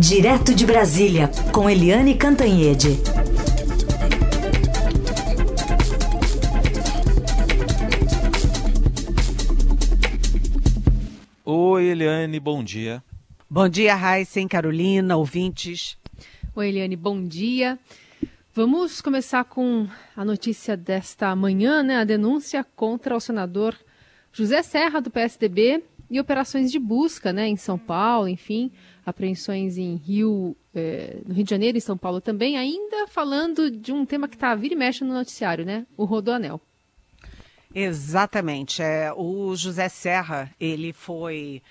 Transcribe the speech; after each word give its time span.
Direto 0.00 0.54
de 0.54 0.64
Brasília, 0.64 1.30
com 1.52 1.68
Eliane 1.68 2.14
Cantanhede. 2.14 2.88
Oi, 11.44 11.84
Eliane, 11.84 12.40
bom 12.40 12.64
dia. 12.64 13.04
Bom 13.50 13.68
dia, 13.68 13.94
Raíssen, 13.94 14.48
Carolina, 14.48 15.18
ouvintes. 15.18 15.98
Oi, 16.56 16.68
Eliane, 16.70 16.96
bom 16.96 17.22
dia. 17.22 17.78
Vamos 18.54 19.02
começar 19.02 19.44
com 19.44 19.86
a 20.16 20.24
notícia 20.24 20.78
desta 20.78 21.36
manhã, 21.36 21.82
né? 21.82 21.98
A 21.98 22.04
denúncia 22.04 22.64
contra 22.74 23.14
o 23.14 23.20
senador 23.20 23.76
José 24.32 24.62
Serra, 24.62 24.98
do 25.02 25.10
PSDB, 25.10 25.84
e 26.10 26.18
operações 26.18 26.72
de 26.72 26.78
busca, 26.78 27.32
né? 27.32 27.46
Em 27.46 27.56
São 27.56 27.78
Paulo, 27.78 28.26
enfim, 28.28 28.72
apreensões 29.04 29.78
em 29.78 29.96
Rio, 29.96 30.56
eh, 30.74 31.18
no 31.26 31.34
Rio 31.34 31.44
de 31.44 31.50
Janeiro 31.50 31.78
e 31.78 31.80
São 31.80 31.96
Paulo 31.96 32.20
também, 32.20 32.56
ainda 32.56 33.06
falando 33.06 33.70
de 33.70 33.92
um 33.92 34.04
tema 34.04 34.28
que 34.28 34.36
está 34.36 34.54
vira 34.54 34.74
e 34.74 34.76
mexe 34.76 35.04
no 35.04 35.12
noticiário, 35.12 35.64
né? 35.64 35.86
O 35.96 36.04
Rodoanel. 36.04 36.60
Exatamente. 37.74 38.82
É, 38.82 39.12
o 39.12 39.54
José 39.54 39.88
Serra, 39.88 40.50
ele 40.60 40.92
foi 40.92 41.62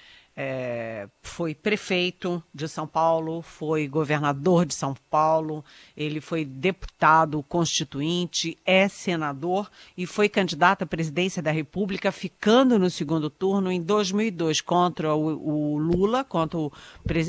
é, 0.42 1.10
foi 1.22 1.54
prefeito 1.54 2.42
de 2.54 2.66
São 2.70 2.88
Paulo, 2.88 3.42
foi 3.42 3.90
governador 3.90 4.66
de 4.66 4.74
São 4.74 4.96
Paulo, 5.10 5.66
ele 5.98 6.22
foi 6.22 6.46
deputado 6.46 7.44
constituinte, 7.44 8.58
é 8.66 8.88
senador 8.88 9.70
e 9.98 10.06
foi 10.06 10.30
candidato 10.30 10.84
à 10.84 10.86
presidência 10.86 11.44
da 11.44 11.52
República, 11.52 12.10
ficando 12.10 12.80
no 12.80 12.90
segundo 12.90 13.30
turno 13.30 13.70
em 13.70 13.82
2002 13.82 14.62
contra 14.62 15.14
o, 15.14 15.74
o 15.76 15.78
Lula, 15.78 16.24
contra 16.24 16.58
o, 16.58 16.72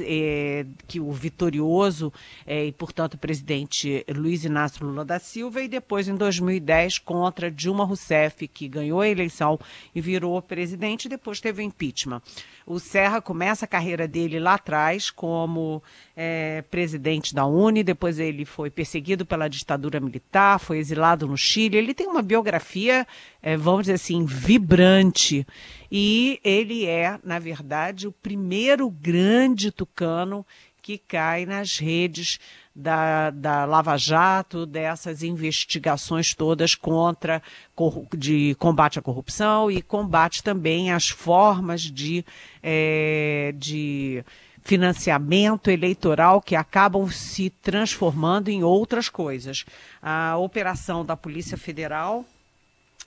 é, 0.02 0.64
que 0.86 1.00
o 1.00 1.11
vitorioso 1.11 2.12
é, 2.47 2.66
e, 2.66 2.70
portanto, 2.70 3.14
o 3.14 3.19
presidente 3.19 4.06
Luiz 4.14 4.44
Inácio 4.44 4.86
Lula 4.86 5.05
da 5.05 5.19
Silva, 5.19 5.61
e 5.61 5.66
depois 5.66 6.06
em 6.06 6.14
2010 6.14 7.00
contra 7.00 7.50
Dilma 7.50 7.84
Rousseff, 7.84 8.47
que 8.47 8.69
ganhou 8.69 9.00
a 9.00 9.08
eleição 9.08 9.58
e 9.92 10.00
virou 10.00 10.41
presidente, 10.41 11.06
e 11.06 11.08
depois 11.08 11.41
teve 11.41 11.61
o 11.61 11.64
impeachment. 11.64 12.22
O 12.64 12.78
Serra 13.01 13.23
começa 13.23 13.65
a 13.65 13.69
carreira 13.69 14.06
dele 14.06 14.39
lá 14.39 14.56
atrás 14.56 15.09
como 15.11 15.83
é, 16.15 16.62
presidente 16.70 17.34
da 17.34 17.47
Uni, 17.47 17.83
depois 17.83 18.19
ele 18.19 18.45
foi 18.45 18.69
perseguido 18.69 19.25
pela 19.25 19.48
ditadura 19.48 19.98
militar, 19.98 20.61
foi 20.61 20.77
exilado 20.77 21.27
no 21.27 21.34
Chile. 21.34 21.78
Ele 21.78 21.95
tem 21.95 22.06
uma 22.06 22.21
biografia, 22.21 23.06
é, 23.42 23.56
vamos 23.56 23.83
dizer 23.83 23.94
assim, 23.94 24.24
vibrante. 24.24 25.46
E 25.91 26.41
ele 26.44 26.86
é, 26.86 27.19
na 27.24 27.38
verdade, 27.38 28.06
o 28.06 28.12
primeiro 28.12 28.88
grande 28.91 29.70
tucano 29.70 30.47
que 30.82 30.98
cai 30.98 31.44
nas 31.44 31.78
redes 31.78 32.38
da, 32.74 33.30
da 33.30 33.64
Lava 33.64 33.97
Jato, 33.97 34.64
dessas 34.64 35.22
investigações 35.22 36.34
todas 36.34 36.74
contra 36.74 37.42
de 38.16 38.55
combate 38.58 38.98
à 38.98 39.02
corrupção 39.02 39.70
e 39.70 39.82
combate 39.82 40.42
também 40.42 40.92
às 40.92 41.08
formas 41.08 41.82
de, 41.82 42.25
é, 42.62 43.52
de 43.56 44.25
financiamento 44.62 45.70
eleitoral 45.70 46.41
que 46.41 46.54
acabam 46.54 47.10
se 47.10 47.50
transformando 47.50 48.48
em 48.48 48.62
outras 48.62 49.08
coisas. 49.08 49.64
A 50.02 50.36
operação 50.38 51.04
da 51.04 51.16
Polícia 51.16 51.58
Federal 51.58 52.25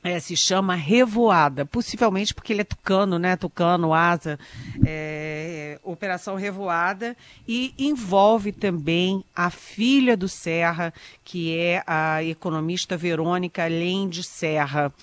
é, 0.04 0.20
se 0.20 0.36
chama 0.36 0.76
Revoada, 0.76 1.66
possivelmente 1.66 2.34
porque 2.34 2.52
ele 2.52 2.62
é 2.62 2.66
tucano, 2.66 3.18
né? 3.18 3.38
Tucano, 3.38 3.94
asa, 3.94 4.38
é, 4.86 5.80
Operação 5.82 6.36
Revoada, 6.36 7.16
e 7.48 7.74
envolve 7.78 8.52
também 8.52 9.24
a 9.36 9.50
filha 9.50 10.18
do 10.18 10.28
Serra, 10.28 10.94
que 11.24 11.58
é 11.58 11.84
a 11.88 12.24
economista 12.24 12.98
Verônica 12.98 13.66
Lende 13.66 14.24
Serra, 14.24 14.94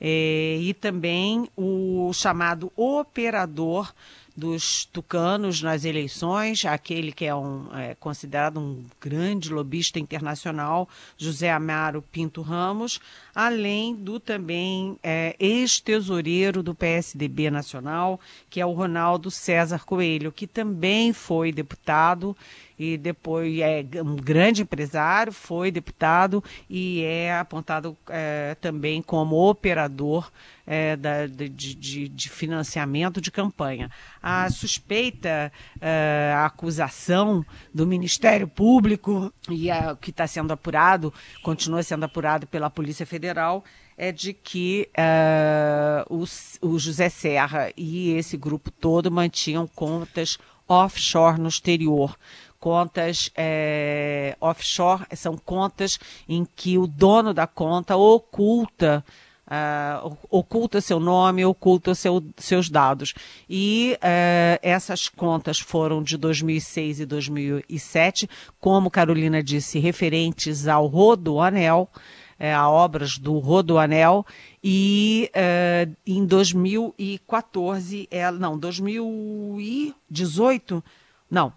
é, 0.00 0.58
e 0.60 0.74
também 0.74 1.48
o 1.56 2.10
chamado 2.12 2.72
operador 2.74 3.92
dos 4.40 4.86
tucanos 4.86 5.60
nas 5.60 5.84
eleições, 5.84 6.64
aquele 6.64 7.12
que 7.12 7.26
é, 7.26 7.34
um, 7.34 7.68
é, 7.76 7.94
considerado 7.94 8.58
um 8.58 8.82
grande 8.98 9.52
lobista 9.52 9.98
internacional, 9.98 10.88
José 11.18 11.50
Amaro 11.50 12.02
Pinto 12.10 12.40
Ramos, 12.40 12.98
além 13.34 13.94
do 13.94 14.18
também 14.18 14.96
é, 15.02 15.36
ex-tesoureiro 15.38 16.62
do 16.62 16.74
PSDB 16.74 17.50
Nacional, 17.50 18.18
que 18.48 18.62
é 18.62 18.64
o 18.64 18.72
Ronaldo 18.72 19.30
César 19.30 19.84
Coelho, 19.84 20.32
que 20.32 20.46
também 20.46 21.12
foi 21.12 21.52
deputado 21.52 22.34
e 22.80 22.96
depois 22.96 23.58
é 23.58 23.84
um 24.02 24.16
grande 24.16 24.62
empresário, 24.62 25.34
foi 25.34 25.70
deputado 25.70 26.42
e 26.68 27.04
é 27.04 27.36
apontado 27.36 27.94
é, 28.08 28.56
também 28.58 29.02
como 29.02 29.36
operador 29.36 30.32
é, 30.66 30.96
da, 30.96 31.26
de, 31.26 31.50
de, 31.50 32.08
de, 32.08 32.30
financiamento 32.30 33.20
de 33.20 33.30
campanha. 33.30 33.90
A 34.22 34.48
suspeita, 34.48 35.52
é, 35.78 36.32
a 36.34 36.46
acusação 36.46 37.44
do 37.74 37.86
Ministério 37.86 38.48
Público 38.48 39.30
e 39.50 39.70
a, 39.70 39.94
que 39.94 40.08
está 40.08 40.26
sendo 40.26 40.50
apurado, 40.50 41.12
continua 41.42 41.82
sendo 41.82 42.04
apurado 42.04 42.46
pela 42.46 42.70
Polícia 42.70 43.04
Federal, 43.04 43.62
é 43.94 44.10
de 44.10 44.32
que 44.32 44.88
uh, 44.96 46.16
o, 46.16 46.24
o, 46.66 46.78
José 46.78 47.10
Serra 47.10 47.70
e 47.76 48.12
esse 48.12 48.38
grupo 48.38 48.70
todo 48.70 49.10
mantinham 49.10 49.66
contas 49.66 50.38
offshore 50.70 51.40
no 51.40 51.48
exterior, 51.48 52.16
contas 52.60 53.30
é, 53.34 54.36
offshore 54.40 55.04
são 55.16 55.36
contas 55.36 55.98
em 56.28 56.44
que 56.44 56.78
o 56.78 56.86
dono 56.86 57.34
da 57.34 57.46
conta 57.46 57.96
oculta 57.96 59.04
Uh, 59.50 60.16
oculta 60.30 60.80
seu 60.80 61.00
nome, 61.00 61.44
oculta 61.44 61.92
seu, 61.92 62.22
seus 62.36 62.70
dados. 62.70 63.14
E 63.48 63.96
uh, 63.96 64.60
essas 64.62 65.08
contas 65.08 65.58
foram 65.58 66.04
de 66.04 66.16
2006 66.16 67.00
e 67.00 67.04
2007, 67.04 68.30
como 68.60 68.88
Carolina 68.88 69.42
disse, 69.42 69.80
referentes 69.80 70.68
ao 70.68 70.86
Rodoanel, 70.86 71.90
uh, 72.38 72.44
a 72.56 72.70
obras 72.70 73.18
do 73.18 73.40
Rodoanel, 73.40 74.24
e 74.62 75.28
uh, 75.34 75.92
em 76.06 76.24
2014, 76.24 78.06
é, 78.08 78.30
não, 78.30 78.56
2018, 78.56 80.84
não, 81.28 81.52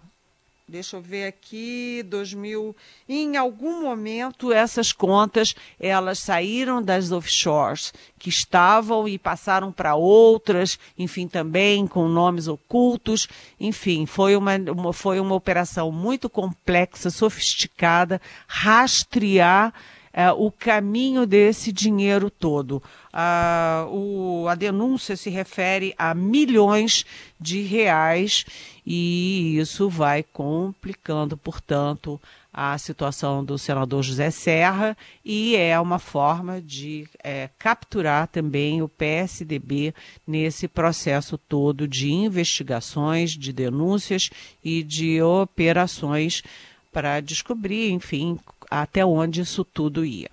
deixa 0.66 0.96
eu 0.96 1.02
ver 1.02 1.26
aqui, 1.26 2.02
2000, 2.06 2.74
em 3.06 3.36
algum 3.36 3.82
momento 3.82 4.50
essas 4.50 4.92
contas 4.92 5.54
elas 5.78 6.18
saíram 6.18 6.82
das 6.82 7.12
offshores 7.12 7.92
que 8.18 8.30
estavam 8.30 9.06
e 9.06 9.18
passaram 9.18 9.70
para 9.70 9.94
outras, 9.94 10.78
enfim, 10.98 11.28
também 11.28 11.86
com 11.86 12.08
nomes 12.08 12.48
ocultos, 12.48 13.28
enfim, 13.60 14.06
foi 14.06 14.34
uma, 14.36 14.56
uma, 14.56 14.92
foi 14.92 15.20
uma 15.20 15.34
operação 15.34 15.92
muito 15.92 16.30
complexa, 16.30 17.10
sofisticada, 17.10 18.20
rastrear 18.46 19.72
é, 20.16 20.30
o 20.30 20.48
caminho 20.48 21.26
desse 21.26 21.72
dinheiro 21.72 22.30
todo. 22.30 22.80
Ah, 23.12 23.84
o, 23.90 24.46
a 24.48 24.54
denúncia 24.54 25.16
se 25.16 25.28
refere 25.28 25.92
a 25.98 26.14
milhões 26.14 27.04
de 27.40 27.62
reais 27.62 28.46
e 28.86 29.58
isso 29.58 29.88
vai 29.88 30.22
complicando, 30.22 31.36
portanto, 31.36 32.20
a 32.52 32.78
situação 32.78 33.44
do 33.44 33.58
senador 33.58 34.04
José 34.04 34.30
Serra 34.30 34.96
e 35.24 35.56
é 35.56 35.78
uma 35.80 35.98
forma 35.98 36.62
de 36.62 37.08
é, 37.22 37.50
capturar 37.58 38.28
também 38.28 38.80
o 38.80 38.88
PSDB 38.88 39.92
nesse 40.24 40.68
processo 40.68 41.36
todo 41.36 41.88
de 41.88 42.12
investigações, 42.12 43.32
de 43.32 43.52
denúncias 43.52 44.30
e 44.62 44.84
de 44.84 45.20
operações 45.20 46.44
para 46.92 47.18
descobrir, 47.20 47.90
enfim, 47.90 48.38
até 48.70 49.04
onde 49.04 49.40
isso 49.40 49.64
tudo 49.64 50.04
ia. 50.04 50.30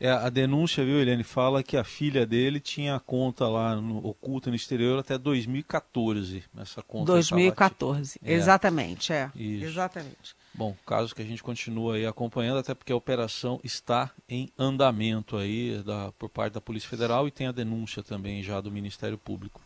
É, 0.00 0.10
a 0.10 0.28
denúncia, 0.28 0.84
viu, 0.84 1.00
Eliane, 1.00 1.24
fala 1.24 1.60
que 1.60 1.76
a 1.76 1.82
filha 1.82 2.24
dele 2.24 2.60
tinha 2.60 3.00
conta 3.00 3.48
lá 3.48 3.74
no, 3.74 3.98
oculta 4.06 4.48
no 4.48 4.54
exterior 4.54 4.96
até 4.98 5.18
2014. 5.18 6.44
Essa 6.56 6.82
conta 6.82 7.12
2014, 7.12 8.20
é. 8.24 8.32
exatamente, 8.32 9.12
é. 9.12 9.28
Exatamente. 9.36 10.36
Bom, 10.54 10.76
caso 10.86 11.14
que 11.14 11.22
a 11.22 11.24
gente 11.24 11.42
continue 11.42 11.98
aí 11.98 12.06
acompanhando, 12.06 12.58
até 12.58 12.74
porque 12.74 12.92
a 12.92 12.96
operação 12.96 13.60
está 13.64 14.10
em 14.28 14.50
andamento 14.56 15.36
aí 15.36 15.82
da, 15.84 16.12
por 16.12 16.28
parte 16.28 16.52
da 16.52 16.60
Polícia 16.60 16.88
Federal 16.88 17.26
e 17.26 17.32
tem 17.32 17.48
a 17.48 17.52
denúncia 17.52 18.00
também 18.02 18.40
já 18.42 18.60
do 18.60 18.70
Ministério 18.70 19.18
Público. 19.18 19.60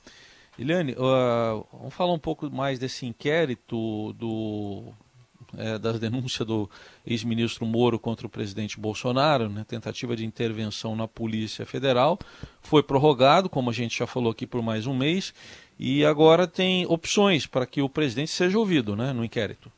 Eliane, 0.59 0.93
uh, 0.93 1.67
vamos 1.73 1.95
falar 1.95 2.13
um 2.13 2.19
pouco 2.19 2.51
mais 2.51 2.79
desse 2.79 3.05
inquérito 3.07 4.13
do 4.15 4.93
é, 5.57 5.79
das 5.79 5.99
denúncias 5.99 6.47
do 6.47 6.69
ex-ministro 7.07 7.67
Moro 7.67 7.99
contra 7.99 8.27
o 8.27 8.31
presidente 8.31 8.79
Bolsonaro, 8.79 9.49
né, 9.49 9.65
tentativa 9.67 10.17
de 10.17 10.25
intervenção 10.25 10.97
na 10.97 11.07
Polícia 11.07 11.67
Federal, 11.67 12.19
foi 12.61 12.83
prorrogado, 12.83 13.49
como 13.49 13.71
a 13.71 13.73
gente 13.73 13.99
já 13.99 14.07
falou 14.07 14.33
aqui, 14.33 14.47
por 14.47 14.63
mais 14.63 14.87
um 14.87 14.97
mês. 14.97 15.35
E 15.79 16.05
agora 16.05 16.47
tem 16.47 16.87
opções 16.87 17.47
para 17.47 17.67
que 17.67 17.83
o 17.83 17.89
presidente 17.89 18.31
seja 18.31 18.59
ouvido 18.59 18.95
né, 18.95 19.13
no 19.13 19.25
inquérito. 19.25 19.71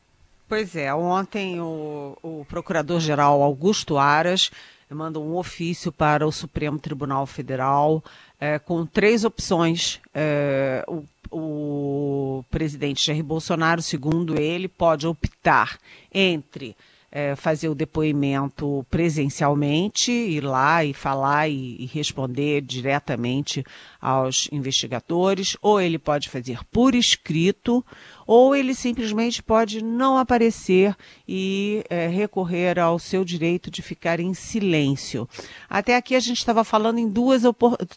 Pois 0.47 0.77
é, 0.77 0.95
ontem 0.95 1.61
o, 1.61 2.17
o 2.23 2.45
procurador-geral 2.49 3.43
Augusto 3.43 3.97
Aras 3.97 4.51
mandou 4.95 5.27
um 5.27 5.37
ofício 5.37 5.91
para 5.93 6.27
o 6.27 6.33
Supremo 6.33 6.79
Tribunal 6.79 7.27
Federal 7.27 8.03
é, 8.41 8.59
com 8.59 8.87
três 8.87 9.25
opções. 9.25 10.01
É, 10.15 10.85
o, 10.87 11.05
o 11.31 12.45
presidente 12.51 13.07
Jair 13.07 13.25
Bolsonaro, 13.25 13.83
segundo 13.83 14.41
ele, 14.41 14.69
pode 14.69 15.07
optar 15.07 15.79
entre 16.13 16.77
é, 17.15 17.37
fazer 17.37 17.69
o 17.69 17.77
depoimento 17.77 18.85
presencialmente, 18.91 20.11
ir 20.11 20.43
lá 20.43 20.85
e 20.85 20.93
falar 20.93 21.49
e, 21.49 21.77
e, 21.79 21.87
responder 21.87 22.61
diretamente 22.61 23.65
aos 24.01 24.49
investigadores, 24.51 25.57
ou 25.63 25.81
ele 25.81 25.97
pode 25.97 26.29
fazer 26.29 26.59
por 26.73 26.93
escrito, 26.93 27.87
ou 28.27 28.57
ele 28.57 28.75
simplesmente 28.75 29.41
pode 29.41 29.81
não 29.81 30.19
aparecer 30.19 30.97
e 31.27 31.85
é, 31.89 32.09
recorrer 32.09 32.81
ao 32.81 32.99
seu 32.99 33.25
direito 33.25 33.71
de 33.71 33.81
ficar 33.81 34.19
em 34.19 34.35
silêncio. 34.35 35.29
Até 35.71 35.95
aqui 35.95 36.17
a 36.17 36.21
gente 36.21 36.39
estava 36.39 36.65
falando 36.65 36.99
em 36.99 37.09
duas, 37.09 37.43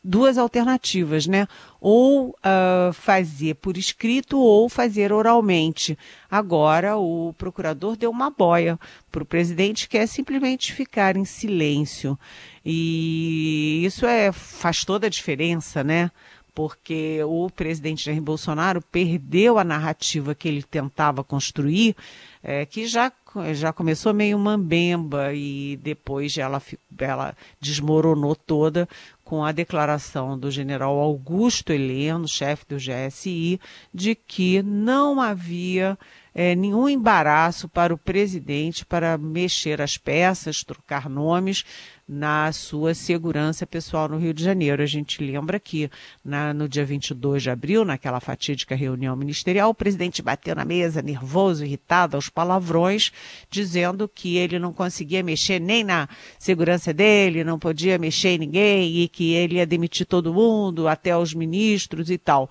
duas 0.04 0.38
alternativas, 0.38 1.26
né? 1.26 1.48
Ou 1.80 2.30
uh, 2.30 2.94
fazer 2.94 3.56
por 3.56 3.78
escrito 3.78 4.40
ou 4.40 4.68
fazer 4.68 5.12
oralmente. 5.12 5.98
Agora 6.30 6.98
o 6.98 7.34
procurador 7.38 7.96
deu 7.96 8.10
uma 8.10 8.30
boia 8.30 8.80
para 9.12 9.24
o 9.24 9.26
presidente, 9.26 9.88
que 9.88 9.98
é 9.98 10.06
simplesmente 10.06 10.74
ficar 10.74 11.16
em 11.16 11.26
silêncio. 11.26 12.18
E 12.66 13.84
isso 13.86 14.06
é, 14.06 14.32
faz 14.32 14.84
toda 14.84 15.08
a 15.08 15.10
diferença, 15.10 15.84
né? 15.84 16.12
porque 16.58 17.20
o 17.24 17.52
presidente 17.52 18.06
Jair 18.06 18.20
Bolsonaro 18.20 18.82
perdeu 18.82 19.60
a 19.60 19.64
narrativa 19.64 20.34
que 20.34 20.48
ele 20.48 20.64
tentava 20.64 21.24
construir, 21.24 21.96
é, 22.42 22.66
que 22.66 22.88
já, 22.88 23.12
já 23.54 23.72
começou 23.72 24.12
meio 24.12 24.40
mambemba 24.40 25.36
e 25.36 25.78
depois 25.84 26.36
ela, 26.36 26.60
ela 26.98 27.38
desmoronou 27.62 28.36
toda 28.36 28.90
com 29.28 29.44
a 29.44 29.52
declaração 29.52 30.40
do 30.40 30.50
general 30.50 30.98
Augusto 30.98 31.74
Heleno, 31.74 32.26
chefe 32.30 32.66
do 32.66 32.78
GSI, 32.78 33.60
de 33.94 34.16
que 34.16 34.64
não 34.64 35.20
havia 35.20 36.00
é, 36.38 36.54
nenhum 36.54 36.88
embaraço 36.88 37.68
para 37.68 37.92
o 37.92 37.98
presidente 37.98 38.86
para 38.86 39.18
mexer 39.18 39.82
as 39.82 39.98
peças, 39.98 40.64
trocar 40.64 41.10
nomes, 41.10 41.66
na 42.08 42.52
sua 42.52 42.94
segurança 42.94 43.66
pessoal 43.66 44.08
no 44.08 44.20
Rio 44.20 44.36
de 44.36 44.44
Janeiro. 44.44 44.84
A 44.84 44.86
gente 44.86 45.22
lembra 45.22 45.60
que 45.60 45.90
na, 46.24 46.54
no 46.54 46.70
dia 46.70 46.86
22 46.86 47.42
de 47.42 47.50
abril, 47.50 47.84
naquela 47.84 48.20
fatídica 48.20 48.76
reunião 48.76 49.16
ministerial, 49.16 49.72
o 49.72 49.74
presidente 49.74 50.22
bateu 50.22 50.54
na 50.54 50.64
mesa, 50.64 51.02
nervoso, 51.02 51.66
irritado, 51.66 52.16
aos 52.16 52.30
palavrões, 52.30 53.12
dizendo 53.50 54.08
que 54.08 54.38
ele 54.38 54.60
não 54.60 54.72
conseguia 54.72 55.24
mexer 55.24 55.60
nem 55.60 55.84
na 55.84 56.08
segurança 56.38 56.94
dele, 56.94 57.44
não 57.44 57.58
podia 57.58 57.98
mexer 57.98 58.30
em 58.30 58.38
ninguém 58.38 58.98
e 58.98 59.08
que 59.08 59.34
ele 59.34 59.56
ia 59.56 59.66
demitir 59.66 60.06
todo 60.06 60.32
mundo, 60.32 60.88
até 60.88 61.18
os 61.18 61.34
ministros 61.34 62.12
e 62.12 62.18
tal. 62.20 62.48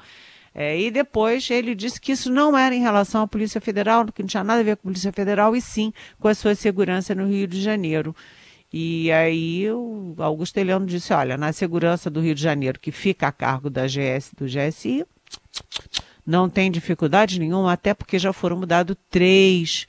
É, 0.59 0.81
e 0.81 0.91
depois 0.91 1.51
ele 1.51 1.75
disse 1.75 2.01
que 2.01 2.13
isso 2.13 2.33
não 2.33 2.57
era 2.57 2.75
em 2.75 2.81
relação 2.81 3.21
à 3.21 3.29
Polícia 3.29 3.61
Federal, 3.61 4.07
que 4.11 4.23
não 4.23 4.27
tinha 4.27 4.43
nada 4.43 4.61
a 4.61 4.65
ver 4.65 4.77
com 4.77 4.89
a 4.89 4.91
Polícia 4.91 5.13
Federal, 5.13 5.55
e 5.55 5.61
sim 5.61 5.93
com 6.19 6.29
a 6.29 6.35
sua 6.35 6.55
segurança 6.55 7.15
no 7.15 7.29
Rio 7.29 7.47
de 7.47 7.61
Janeiro. 7.61 8.17
E 8.73 9.13
aí 9.13 9.71
o 9.71 10.15
Augusto 10.17 10.57
Heleno 10.57 10.87
disse, 10.87 11.13
olha, 11.13 11.37
na 11.37 11.53
segurança 11.53 12.09
do 12.09 12.23
Rio 12.23 12.35
de 12.35 12.41
Janeiro, 12.41 12.81
que 12.81 12.91
fica 12.91 13.29
a 13.29 13.33
cargo 13.33 13.69
da 13.69 13.87
GS 13.87 14.33
do 14.35 14.47
GSI, 14.47 15.05
não 16.27 16.49
tem 16.49 16.71
dificuldade 16.71 17.39
nenhuma, 17.39 17.75
até 17.75 17.93
porque 17.93 18.19
já 18.19 18.33
foram 18.33 18.57
mudados 18.57 18.97
três 19.11 19.87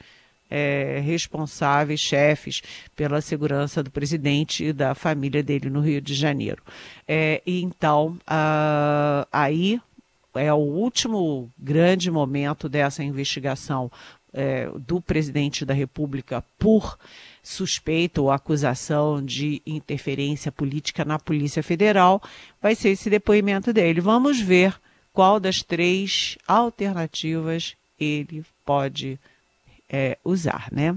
é, 0.50 1.00
responsáveis, 1.02 2.02
chefes, 2.02 2.62
pela 2.94 3.22
segurança 3.22 3.82
do 3.82 3.90
presidente 3.90 4.66
e 4.66 4.74
da 4.74 4.94
família 4.94 5.42
dele 5.42 5.70
no 5.70 5.80
Rio 5.80 6.02
de 6.02 6.14
Janeiro. 6.14 6.62
É, 7.08 7.42
então, 7.48 8.18
uh, 8.30 9.26
aí 9.32 9.80
é 10.38 10.54
o 10.54 10.58
último 10.58 11.52
grande 11.58 12.12
momento 12.12 12.70
dessa 12.70 13.04
investigação 13.04 13.92
é, 14.34 14.70
do 14.76 15.02
presidente 15.02 15.66
da 15.66 15.74
República 15.74 16.44
por 16.60 16.98
suspeita 17.42 18.22
ou 18.22 18.30
acusação 18.30 19.24
de 19.24 19.62
interferência 19.66 20.52
política 20.52 21.06
na 21.06 21.18
Polícia 21.18 21.64
Federal, 21.64 22.22
vai 22.62 22.76
ser 22.76 22.90
esse 22.90 23.10
depoimento 23.10 23.72
dele. 23.72 24.02
Vamos 24.02 24.40
ver 24.40 24.80
qual 25.14 25.40
das 25.40 25.64
três 25.64 26.38
alternativas 26.48 27.76
ele 28.00 28.46
pode 28.66 29.18
é, 29.90 30.18
usar, 30.24 30.68
né? 30.72 30.96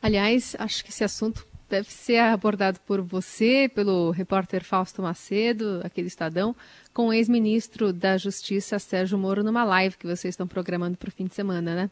Aliás, 0.00 0.56
acho 0.58 0.82
que 0.84 0.90
esse 0.90 1.04
assunto 1.04 1.46
deve 1.72 1.90
ser 1.90 2.18
abordado 2.18 2.78
por 2.86 3.00
você, 3.00 3.66
pelo 3.74 4.10
repórter 4.10 4.62
Fausto 4.62 5.00
Macedo, 5.00 5.80
aquele 5.82 6.08
Estadão, 6.08 6.54
com 6.92 7.08
o 7.08 7.12
ex-ministro 7.14 7.94
da 7.94 8.18
Justiça, 8.18 8.78
Sérgio 8.78 9.16
Moro, 9.16 9.42
numa 9.42 9.64
live 9.64 9.96
que 9.96 10.06
vocês 10.06 10.34
estão 10.34 10.46
programando 10.46 10.98
para 10.98 11.08
o 11.08 11.12
fim 11.12 11.24
de 11.24 11.34
semana, 11.34 11.74
né? 11.74 11.90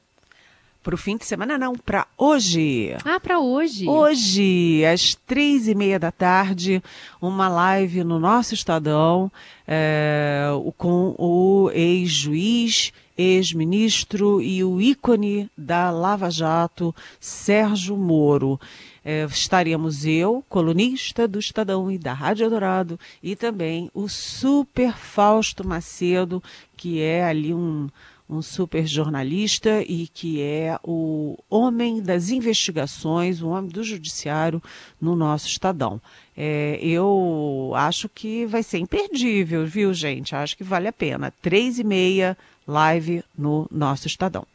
Para 0.83 0.95
o 0.95 0.99
fim 0.99 1.17
de 1.17 1.25
semana, 1.25 1.57
não, 1.57 1.75
para 1.75 2.07
hoje. 2.17 2.95
Ah, 3.05 3.19
para 3.19 3.39
hoje. 3.39 3.89
Hoje, 3.89 4.85
às 4.85 5.15
três 5.15 5.67
e 5.67 5.75
meia 5.75 5.99
da 5.99 6.13
tarde, 6.13 6.83
uma 7.21 7.49
live 7.49 8.05
no 8.05 8.19
nosso 8.19 8.53
Estadão 8.53 9.33
é, 9.67 10.49
com 10.77 11.15
o 11.19 11.71
ex-juiz, 11.73 12.93
ex-ministro 13.21 14.41
e 14.41 14.65
o 14.65 14.81
ícone 14.81 15.51
da 15.57 15.91
Lava 15.91 16.31
Jato, 16.31 16.95
Sérgio 17.19 17.97
Moro. 17.97 18.59
É, 19.05 19.25
estaremos 19.25 20.05
eu, 20.05 20.45
colunista 20.49 21.27
do 21.27 21.39
Estadão 21.39 21.91
e 21.91 21.99
da 21.99 22.13
Rádio 22.13 22.51
Dourado, 22.51 23.01
e 23.23 23.35
também 23.35 23.91
o 23.95 24.09
super 24.09 24.95
Fausto 24.97 25.67
Macedo, 25.67 26.43
que 26.77 27.01
é 27.01 27.25
ali 27.25 27.53
um 27.55 27.89
um 28.31 28.41
super 28.41 28.87
jornalista 28.87 29.83
e 29.83 30.07
que 30.07 30.41
é 30.41 30.79
o 30.85 31.37
homem 31.51 32.01
das 32.01 32.31
investigações, 32.31 33.43
o 33.43 33.49
homem 33.49 33.71
do 33.71 33.83
judiciário 33.83 34.63
no 35.01 35.17
nosso 35.17 35.49
Estadão. 35.49 36.01
É, 36.37 36.79
eu 36.81 37.73
acho 37.75 38.09
que 38.09 38.47
vai 38.47 38.63
ser 38.63 38.79
imperdível, 38.79 39.67
viu, 39.67 39.93
gente? 39.93 40.35
Acho 40.35 40.57
que 40.57 40.63
vale 40.63 40.87
a 40.87 40.93
pena. 40.93 41.33
Três 41.43 41.79
e 41.79 41.85
meia, 41.85 42.39
live 42.67 43.25
no 43.37 43.67
nosso 43.71 44.07
Estadão. 44.07 44.47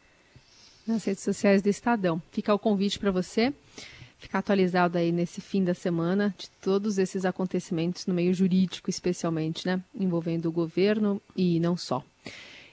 Nas 0.86 1.04
redes 1.04 1.22
sociais 1.22 1.60
do 1.60 1.68
Estadão. 1.68 2.22
Fica 2.32 2.54
o 2.54 2.58
convite 2.58 2.98
para 2.98 3.10
você 3.10 3.52
ficar 4.18 4.38
atualizado 4.38 4.96
aí 4.96 5.12
nesse 5.12 5.40
fim 5.42 5.62
da 5.62 5.74
semana 5.74 6.34
de 6.38 6.48
todos 6.62 6.96
esses 6.96 7.26
acontecimentos 7.26 8.06
no 8.06 8.14
meio 8.14 8.32
jurídico, 8.32 8.88
especialmente, 8.88 9.66
né? 9.66 9.82
Envolvendo 9.94 10.46
o 10.46 10.52
governo 10.52 11.20
e 11.36 11.60
não 11.60 11.76
só. 11.76 12.02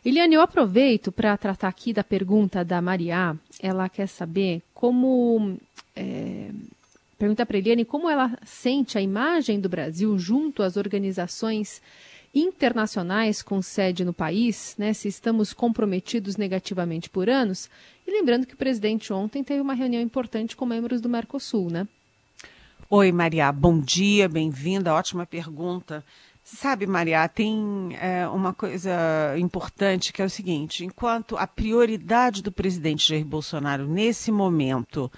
Eliane, 0.06 0.36
eu 0.36 0.42
aproveito 0.42 1.14
para 1.14 1.38
tratar 1.38 1.70
aqui 1.70 1.94
da 1.94 2.04
pergunta 2.04 2.64
da 2.64 2.82
Maria. 2.82 3.38
Ela 3.62 3.88
quer 3.88 4.08
saber 4.08 4.62
como. 4.74 5.58
É, 5.96 6.50
pergunta 7.18 7.46
para 7.46 7.58
Eliane 7.58 7.86
como 7.86 8.10
ela 8.10 8.38
sente 8.44 8.98
a 8.98 9.02
imagem 9.02 9.62
do 9.62 9.70
Brasil 9.70 10.18
junto 10.20 10.62
às 10.62 10.76
organizações 10.76 11.82
internacionais 12.36 13.42
com 13.42 13.62
sede 13.62 14.04
no 14.04 14.12
país, 14.12 14.76
né, 14.78 14.92
se 14.92 15.08
estamos 15.08 15.54
comprometidos 15.54 16.36
negativamente 16.36 17.10
por 17.10 17.30
anos. 17.30 17.70
E 18.06 18.12
lembrando 18.12 18.46
que 18.46 18.56
o 18.56 18.58
presidente 18.58 19.14
ontem 19.14 19.44
teve 19.44 19.62
uma 19.62 19.76
reunião 19.76 20.02
importante 20.02 20.56
com 20.56 20.66
membros 20.66 21.00
do 21.00 21.08
Mercosul, 21.08 21.70
né? 21.70 21.88
Oi, 22.90 23.12
Maria, 23.12 23.52
bom 23.52 23.80
dia, 23.80 24.28
bem-vinda, 24.28 24.94
ótima 24.94 25.26
pergunta. 25.26 26.04
Sabe, 26.44 26.86
Maria, 26.86 27.26
tem 27.30 27.96
é, 28.02 28.28
uma 28.28 28.54
coisa 28.54 28.92
importante 29.38 30.12
que 30.12 30.22
é 30.22 30.26
o 30.26 30.30
seguinte: 30.30 30.84
enquanto 30.84 31.38
a 31.38 31.48
prioridade 31.48 32.44
do 32.44 32.52
presidente 32.52 33.08
Jair 33.08 33.26
Bolsonaro 33.26 33.88
nesse 33.88 34.30
momento 34.32 35.10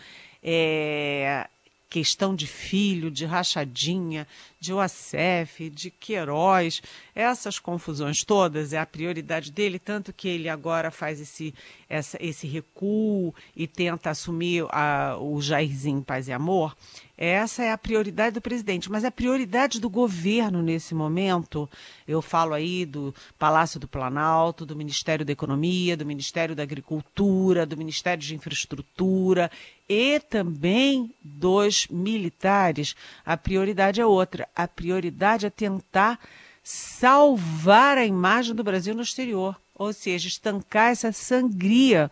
é 0.43 1.47
questão 1.89 2.35
de 2.35 2.45
filho, 2.45 3.09
de 3.09 3.25
rachadinha, 3.25 4.27
de 4.59 4.73
OACF, 4.73 5.69
de 5.69 5.91
Queiroz, 5.91 6.81
essas 7.13 7.59
confusões 7.59 8.23
todas 8.23 8.73
é 8.73 8.79
a 8.79 8.85
prioridade 8.85 9.51
dele, 9.51 9.77
tanto 9.77 10.11
que 10.11 10.27
ele 10.27 10.49
agora 10.49 10.89
faz 10.89 11.21
esse, 11.21 11.53
essa, 11.89 12.17
esse 12.21 12.47
recuo 12.47 13.33
e 13.55 13.67
tenta 13.67 14.09
assumir 14.09 14.65
a, 14.69 15.17
o 15.19 15.41
Jairzinho 15.41 16.01
Paz 16.01 16.27
e 16.27 16.33
Amor. 16.33 16.75
Essa 17.17 17.63
é 17.63 17.71
a 17.71 17.77
prioridade 17.77 18.33
do 18.33 18.41
presidente, 18.41 18.91
mas 18.91 19.05
a 19.05 19.11
prioridade 19.11 19.79
do 19.79 19.89
governo 19.89 20.61
nesse 20.61 20.93
momento, 20.93 21.69
eu 22.05 22.21
falo 22.21 22.53
aí 22.53 22.85
do 22.85 23.15
Palácio 23.39 23.79
do 23.79 23.87
Planalto, 23.87 24.65
do 24.65 24.75
Ministério 24.75 25.25
da 25.25 25.31
Economia, 25.31 25.95
do 25.95 26.05
Ministério 26.05 26.53
da 26.53 26.63
Agricultura, 26.63 27.65
do 27.65 27.77
Ministério 27.77 28.21
de 28.21 28.35
Infraestrutura 28.35 29.49
e 29.87 30.19
também 30.19 31.13
dos 31.23 31.87
militares. 31.87 32.95
A 33.25 33.37
prioridade 33.37 34.01
é 34.01 34.05
outra. 34.05 34.44
A 34.55 34.67
prioridade 34.67 35.45
é 35.45 35.49
tentar 35.49 36.19
salvar 36.63 37.97
a 37.97 38.05
imagem 38.05 38.55
do 38.55 38.63
Brasil 38.63 38.95
no 38.95 39.03
exterior, 39.03 39.55
ou 39.75 39.93
seja, 39.93 40.27
estancar 40.27 40.91
essa 40.91 41.11
sangria, 41.11 42.09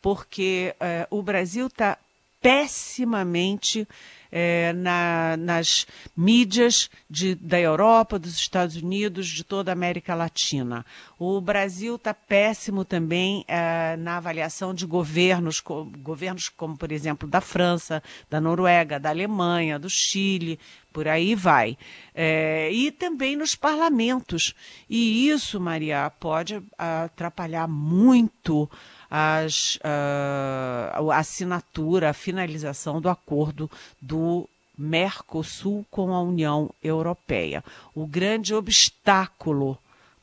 porque 0.00 0.74
é, 0.80 1.06
o 1.08 1.22
Brasil 1.22 1.68
está 1.68 1.96
pessimamente 2.40 3.86
é, 4.32 4.72
na, 4.72 5.36
nas 5.36 5.86
mídias 6.16 6.90
de, 7.08 7.34
da 7.34 7.60
Europa, 7.60 8.18
dos 8.18 8.34
Estados 8.34 8.76
Unidos, 8.76 9.28
de 9.28 9.44
toda 9.44 9.70
a 9.70 9.74
América 9.74 10.14
Latina. 10.14 10.84
O 11.18 11.38
Brasil 11.40 11.96
está 11.96 12.14
péssimo 12.14 12.82
também 12.84 13.44
é, 13.46 13.94
na 13.98 14.16
avaliação 14.16 14.72
de 14.72 14.86
governos, 14.86 15.60
co, 15.60 15.84
governos 15.98 16.48
como, 16.48 16.76
por 16.76 16.90
exemplo, 16.90 17.28
da 17.28 17.42
França, 17.42 18.02
da 18.30 18.40
Noruega, 18.40 18.98
da 18.98 19.10
Alemanha, 19.10 19.78
do 19.78 19.90
Chile, 19.90 20.58
por 20.92 21.08
aí 21.08 21.34
vai. 21.34 21.76
É, 22.14 22.70
e 22.72 22.90
também 22.90 23.36
nos 23.36 23.54
parlamentos. 23.54 24.54
E 24.88 25.28
isso, 25.28 25.58
Maria, 25.60 26.10
pode 26.20 26.62
atrapalhar 26.76 27.66
muito 27.66 28.68
as, 29.10 29.78
a 29.82 31.18
assinatura, 31.18 32.10
a 32.10 32.14
finalização 32.14 33.00
do 33.00 33.08
acordo 33.08 33.70
do 34.00 34.48
Mercosul 34.76 35.84
com 35.90 36.14
a 36.14 36.20
União 36.20 36.70
Europeia. 36.82 37.62
O 37.94 38.06
grande 38.06 38.54
obstáculo 38.54 39.78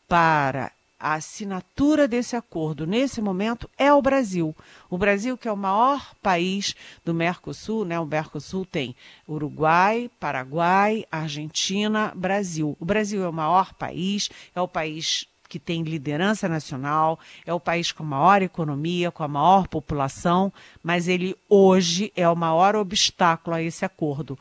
para 0.08 0.72
a 1.00 1.14
assinatura 1.14 2.08
desse 2.08 2.36
acordo 2.36 2.86
nesse 2.86 3.22
momento 3.22 3.70
é 3.78 3.94
o 3.94 4.02
Brasil. 4.02 4.56
O 4.90 4.98
Brasil, 4.98 5.38
que 5.38 5.48
é 5.48 5.52
o 5.52 5.58
maior 5.58 6.14
país 6.22 6.76
do 7.06 7.14
Mercosul, 7.14 7.86
né? 7.86 7.98
O 8.00 8.06
Mercosul 8.06 8.66
tem 8.66 8.96
Uruguai, 9.28 10.12
Paraguai, 10.20 11.06
Argentina, 11.10 12.12
Brasil. 12.16 12.76
O 12.80 12.86
Brasil 12.86 13.24
é 13.24 13.30
o 13.30 13.34
maior 13.34 13.74
país, 13.74 14.30
é 14.54 14.60
o 14.60 14.68
país 14.68 15.26
que 15.48 15.58
tem 15.58 15.82
liderança 15.82 16.48
nacional, 16.48 17.20
é 17.44 17.52
o 17.52 17.60
país 17.60 17.92
com 17.92 18.04
a 18.04 18.06
maior 18.06 18.42
economia, 18.44 19.10
com 19.10 19.24
a 19.24 19.28
maior 19.28 19.68
população, 19.68 20.54
mas 20.84 21.08
ele 21.08 21.36
hoje 21.50 22.14
é 22.16 22.30
o 22.30 22.36
maior 22.36 22.76
obstáculo 22.76 23.56
a 23.56 23.64
esse 23.64 23.84
acordo. 23.84 24.38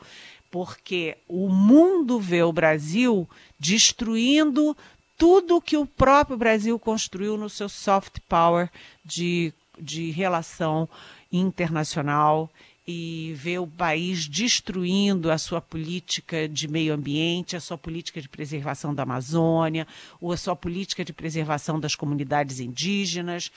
Porque 0.51 1.17
o 1.27 1.49
mundo 1.49 2.19
vê 2.19 2.43
o 2.43 2.53
Brasil 2.53 3.27
destruindo 3.59 4.75
tudo 5.19 5.59
que 5.59 5.75
o 5.75 5.85
próprio 5.85 6.37
Brasil 6.37 6.79
construiu 6.79 7.35
no 7.35 7.49
seu 7.49 7.67
soft 7.67 8.19
power 8.29 8.71
de, 9.03 9.53
de 9.77 10.11
relação 10.11 10.87
internacional 11.29 12.49
e 12.87 13.33
ver 13.35 13.59
o 13.59 13.67
país 13.67 14.29
destruindo 14.29 15.29
a 15.29 15.37
sua 15.37 15.59
política 15.59 16.47
de 16.47 16.69
meio 16.69 16.93
ambiente, 16.93 17.57
a 17.57 17.59
sua 17.59 17.77
política 17.77 18.21
de 18.21 18.29
preservação 18.29 18.95
da 18.95 19.03
Amazônia, 19.03 19.85
ou 20.21 20.31
a 20.31 20.37
sua 20.37 20.55
política 20.55 21.03
de 21.03 21.11
preservação 21.11 21.77
das 21.79 21.95
comunidades 21.95 22.61
indígenas. 22.61 23.51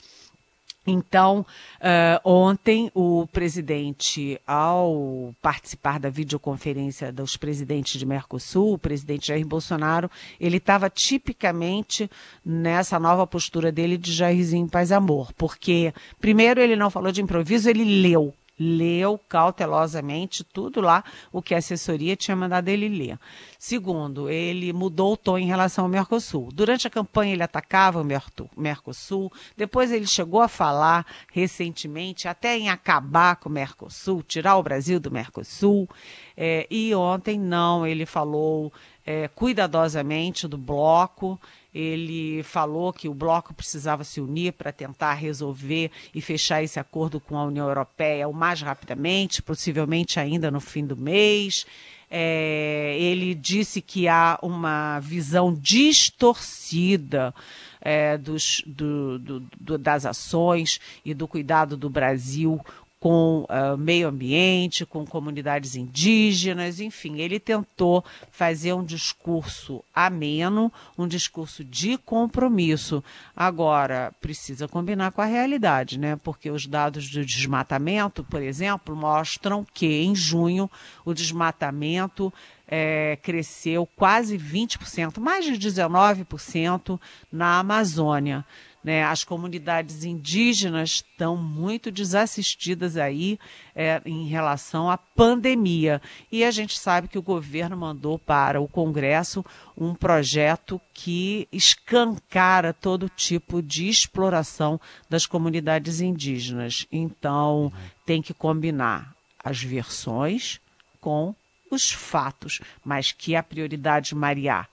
Então, 0.85 1.45
uh, 1.79 2.29
ontem, 2.29 2.91
o 2.93 3.25
presidente, 3.27 4.39
ao 4.45 5.33
participar 5.41 5.99
da 5.99 6.09
videoconferência 6.09 7.11
dos 7.11 7.37
presidentes 7.37 7.97
de 7.97 8.05
Mercosul, 8.05 8.73
o 8.73 8.77
presidente 8.77 9.27
Jair 9.27 9.45
Bolsonaro, 9.45 10.11
ele 10.39 10.57
estava 10.57 10.89
tipicamente 10.89 12.09
nessa 12.45 12.99
nova 12.99 13.25
postura 13.25 13.71
dele 13.71 13.97
de 13.97 14.11
Jairzinho 14.11 14.69
Paz 14.69 14.91
Amor, 14.91 15.31
porque, 15.33 15.93
primeiro, 16.19 16.59
ele 16.59 16.75
não 16.75 16.89
falou 16.89 17.11
de 17.11 17.21
improviso, 17.21 17.69
ele 17.69 18.01
leu 18.01 18.33
leu 18.59 19.17
cautelosamente 19.17 20.43
tudo 20.43 20.79
lá 20.79 21.03
o 21.31 21.41
que 21.41 21.55
a 21.55 21.57
assessoria 21.57 22.15
tinha 22.15 22.35
mandado 22.35 22.69
ele 22.69 22.87
ler. 22.87 23.19
Segundo, 23.57 24.29
ele 24.29 24.71
mudou 24.71 25.13
o 25.13 25.17
tom 25.17 25.37
em 25.37 25.45
relação 25.45 25.85
ao 25.85 25.89
Mercosul. 25.89 26.49
Durante 26.53 26.87
a 26.87 26.89
campanha 26.89 27.33
ele 27.33 27.43
atacava 27.43 28.01
o 28.01 28.61
Mercosul, 28.61 29.31
depois 29.57 29.91
ele 29.91 30.07
chegou 30.07 30.41
a 30.41 30.47
falar 30.47 31.05
recentemente 31.31 32.27
até 32.27 32.57
em 32.57 32.69
acabar 32.69 33.37
com 33.37 33.49
o 33.49 33.51
Mercosul, 33.51 34.23
tirar 34.23 34.57
o 34.57 34.63
Brasil 34.63 34.99
do 34.99 35.11
Mercosul, 35.11 35.87
é, 36.35 36.67
e 36.69 36.93
ontem 36.95 37.39
não, 37.39 37.85
ele 37.85 38.05
falou 38.05 38.71
é, 39.05 39.27
cuidadosamente 39.27 40.47
do 40.47 40.57
bloco 40.57 41.39
ele 41.73 42.43
falou 42.43 42.93
que 42.93 43.09
o 43.09 43.13
bloco 43.13 43.53
precisava 43.53 44.03
se 44.03 44.21
unir 44.21 44.53
para 44.53 44.71
tentar 44.71 45.13
resolver 45.13 45.89
e 46.13 46.21
fechar 46.21 46.61
esse 46.61 46.79
acordo 46.79 47.19
com 47.19 47.35
a 47.35 47.45
União 47.45 47.67
Europeia 47.67 48.27
o 48.27 48.33
mais 48.33 48.61
rapidamente, 48.61 49.41
possivelmente 49.41 50.19
ainda 50.19 50.51
no 50.51 50.59
fim 50.59 50.85
do 50.85 50.95
mês. 50.95 51.65
É, 52.11 52.95
ele 52.99 53.33
disse 53.33 53.81
que 53.81 54.07
há 54.07 54.37
uma 54.43 54.99
visão 54.99 55.51
distorcida 55.51 57.33
é, 57.81 58.19
dos, 58.19 58.61
do, 58.67 59.17
do, 59.17 59.39
do, 59.59 59.77
das 59.79 60.05
ações 60.05 60.79
e 61.03 61.11
do 61.11 61.27
cuidado 61.27 61.75
do 61.75 61.89
Brasil 61.89 62.63
com 63.03 63.45
uh, 63.49 63.77
meio 63.77 64.07
ambiente, 64.07 64.85
com 64.85 65.05
comunidades 65.05 65.75
indígenas, 65.75 66.79
enfim, 66.79 67.19
ele 67.19 67.37
tentou 67.37 68.01
fazer 68.31 68.71
um 68.71 68.81
discurso 68.81 69.83
ameno, 69.93 70.71
um 70.97 71.05
discurso 71.05 71.65
de 71.65 71.97
compromisso. 71.97 73.03
Agora, 73.35 74.13
precisa 74.21 74.69
combinar 74.69 75.11
com 75.11 75.19
a 75.19 75.25
realidade, 75.25 75.99
né? 75.99 76.15
Porque 76.15 76.49
os 76.49 76.65
dados 76.65 77.09
do 77.09 77.25
desmatamento, 77.25 78.23
por 78.23 78.41
exemplo, 78.41 78.95
mostram 78.95 79.67
que 79.73 80.01
em 80.01 80.15
junho 80.15 80.71
o 81.03 81.13
desmatamento 81.13 82.31
é, 82.67 83.17
cresceu 83.21 83.87
quase 83.95 84.37
20%, 84.37 85.19
mais 85.19 85.45
de 85.45 85.53
19% 85.53 86.99
na 87.31 87.59
Amazônia. 87.59 88.45
Né? 88.83 89.03
As 89.03 89.23
comunidades 89.23 90.03
indígenas 90.03 90.89
estão 90.89 91.37
muito 91.37 91.89
desassistidas 91.89 92.97
aí 92.97 93.39
é, 93.73 94.01
em 94.05 94.27
relação 94.27 94.89
à 94.89 94.97
pandemia. 94.97 96.01
E 96.31 96.43
a 96.43 96.51
gente 96.51 96.77
sabe 96.77 97.07
que 97.07 97.17
o 97.17 97.21
governo 97.21 97.77
mandou 97.77 98.19
para 98.19 98.59
o 98.59 98.67
Congresso 98.67 99.45
um 99.77 99.95
projeto 99.95 100.81
que 100.93 101.47
escancara 101.51 102.73
todo 102.73 103.09
tipo 103.09 103.61
de 103.61 103.87
exploração 103.87 104.79
das 105.09 105.25
comunidades 105.25 106.01
indígenas. 106.01 106.85
Então, 106.91 107.71
tem 108.05 108.21
que 108.21 108.33
combinar 108.33 109.15
as 109.41 109.63
versões 109.63 110.59
com 110.99 111.33
os 111.73 111.91
fatos, 111.91 112.61
mas 112.83 113.11
que 113.11 113.35
a 113.35 113.43
prioridade, 113.43 114.15
Maria, 114.15 114.67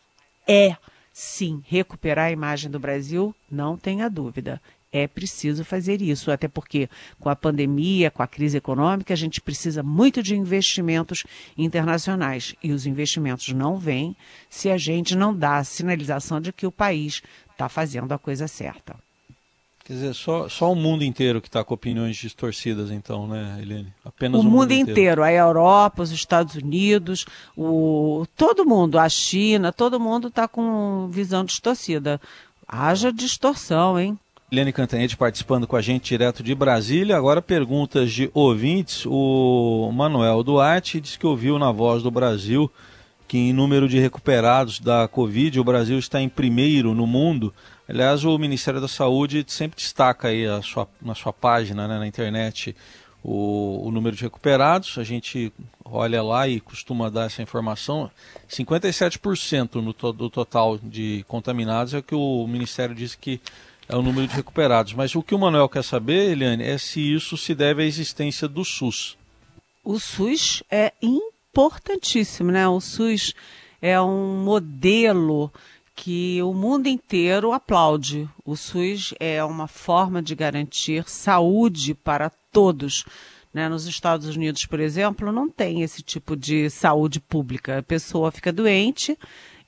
é 0.46 0.76
sim, 1.12 1.62
recuperar 1.66 2.26
a 2.26 2.32
imagem 2.32 2.70
do 2.70 2.78
Brasil, 2.78 3.34
não 3.50 3.76
tenha 3.76 4.08
dúvida. 4.08 4.60
É 4.92 5.06
preciso 5.06 5.64
fazer 5.64 6.02
isso, 6.02 6.32
até 6.32 6.48
porque 6.48 6.88
com 7.20 7.28
a 7.28 7.36
pandemia, 7.36 8.10
com 8.10 8.22
a 8.22 8.26
crise 8.26 8.56
econômica, 8.56 9.14
a 9.14 9.16
gente 9.16 9.40
precisa 9.40 9.82
muito 9.82 10.20
de 10.22 10.34
investimentos 10.34 11.24
internacionais. 11.56 12.56
E 12.60 12.72
os 12.72 12.86
investimentos 12.86 13.48
não 13.50 13.78
vêm 13.78 14.16
se 14.48 14.68
a 14.68 14.76
gente 14.76 15.14
não 15.14 15.34
dá 15.34 15.58
a 15.58 15.64
sinalização 15.64 16.40
de 16.40 16.52
que 16.52 16.66
o 16.66 16.72
país 16.72 17.22
está 17.52 17.68
fazendo 17.68 18.12
a 18.12 18.18
coisa 18.18 18.48
certa. 18.48 18.96
Quer 19.84 19.94
dizer, 19.94 20.14
só, 20.14 20.48
só 20.48 20.70
o 20.70 20.76
mundo 20.76 21.02
inteiro 21.02 21.40
que 21.40 21.48
está 21.48 21.64
com 21.64 21.74
opiniões 21.74 22.16
distorcidas, 22.16 22.90
então, 22.90 23.26
né, 23.26 23.58
Helene? 23.60 23.92
Apenas 24.04 24.38
o, 24.38 24.42
o 24.42 24.44
mundo, 24.44 24.52
mundo 24.52 24.72
inteiro. 24.72 24.90
inteiro. 24.90 25.22
A 25.22 25.32
Europa, 25.32 26.02
os 26.02 26.12
Estados 26.12 26.54
Unidos, 26.54 27.26
o, 27.56 28.24
todo 28.36 28.64
mundo, 28.64 28.98
a 28.98 29.08
China, 29.08 29.72
todo 29.72 29.98
mundo 29.98 30.28
está 30.28 30.46
com 30.46 31.08
visão 31.10 31.44
distorcida. 31.44 32.20
Haja 32.68 33.12
distorção, 33.12 33.98
hein? 33.98 34.18
Helene 34.52 34.72
Cantanhede 34.72 35.16
participando 35.16 35.66
com 35.66 35.76
a 35.76 35.80
gente 35.80 36.08
direto 36.08 36.42
de 36.42 36.54
Brasília. 36.54 37.16
Agora 37.16 37.40
perguntas 37.40 38.12
de 38.12 38.30
ouvintes. 38.34 39.04
O 39.06 39.90
Manuel 39.92 40.42
Duarte 40.42 41.00
diz 41.00 41.16
que 41.16 41.26
ouviu 41.26 41.58
na 41.58 41.70
Voz 41.70 42.02
do 42.02 42.10
Brasil 42.10 42.70
que 43.30 43.38
em 43.38 43.52
número 43.52 43.88
de 43.88 44.00
recuperados 44.00 44.80
da 44.80 45.06
Covid 45.06 45.60
o 45.60 45.62
Brasil 45.62 45.96
está 46.00 46.20
em 46.20 46.28
primeiro 46.28 46.96
no 46.96 47.06
mundo 47.06 47.54
Aliás, 47.90 48.24
o 48.24 48.38
Ministério 48.38 48.80
da 48.80 48.86
Saúde 48.86 49.44
sempre 49.48 49.76
destaca 49.76 50.28
aí 50.28 50.44
sua, 50.62 50.88
na 51.02 51.12
sua 51.12 51.32
página, 51.32 51.88
né, 51.88 51.98
na 51.98 52.06
internet, 52.06 52.76
o, 53.20 53.84
o, 53.84 53.90
número 53.90 54.14
de 54.14 54.22
recuperados. 54.22 54.96
A 54.96 55.02
gente 55.02 55.52
olha 55.84 56.22
lá 56.22 56.46
e 56.46 56.60
costuma 56.60 57.10
dar 57.10 57.26
essa 57.26 57.42
informação. 57.42 58.08
57% 58.48 59.82
no 59.82 59.92
to, 59.92 60.12
do 60.12 60.30
total 60.30 60.78
de 60.78 61.24
contaminados 61.26 61.92
é 61.92 61.98
o 61.98 62.02
que 62.02 62.14
o 62.14 62.46
Ministério 62.46 62.94
diz 62.94 63.16
que 63.16 63.40
é 63.88 63.96
o 63.96 64.02
número 64.02 64.28
de 64.28 64.36
recuperados. 64.36 64.94
Mas 64.94 65.16
o 65.16 65.22
que 65.22 65.34
o 65.34 65.38
Manuel 65.38 65.68
quer 65.68 65.82
saber, 65.82 66.30
Eliane, 66.30 66.62
é 66.62 66.78
se 66.78 67.00
isso 67.00 67.36
se 67.36 67.56
deve 67.56 67.82
à 67.82 67.86
existência 67.86 68.46
do 68.46 68.64
SUS. 68.64 69.18
O 69.82 69.98
SUS 69.98 70.62
é 70.70 70.92
importantíssimo, 71.02 72.52
né? 72.52 72.68
O 72.68 72.80
SUS 72.80 73.34
é 73.82 74.00
um 74.00 74.44
modelo 74.44 75.52
que 76.00 76.42
o 76.42 76.54
mundo 76.54 76.86
inteiro 76.86 77.52
aplaude. 77.52 78.26
O 78.42 78.56
SUS 78.56 79.12
é 79.20 79.44
uma 79.44 79.68
forma 79.68 80.22
de 80.22 80.34
garantir 80.34 81.06
saúde 81.06 81.94
para 81.94 82.30
todos. 82.30 83.04
Né? 83.52 83.68
Nos 83.68 83.84
Estados 83.84 84.34
Unidos, 84.34 84.64
por 84.64 84.80
exemplo, 84.80 85.30
não 85.30 85.46
tem 85.46 85.82
esse 85.82 86.02
tipo 86.02 86.34
de 86.34 86.70
saúde 86.70 87.20
pública. 87.20 87.78
A 87.78 87.82
pessoa 87.82 88.32
fica 88.32 88.50
doente 88.50 89.14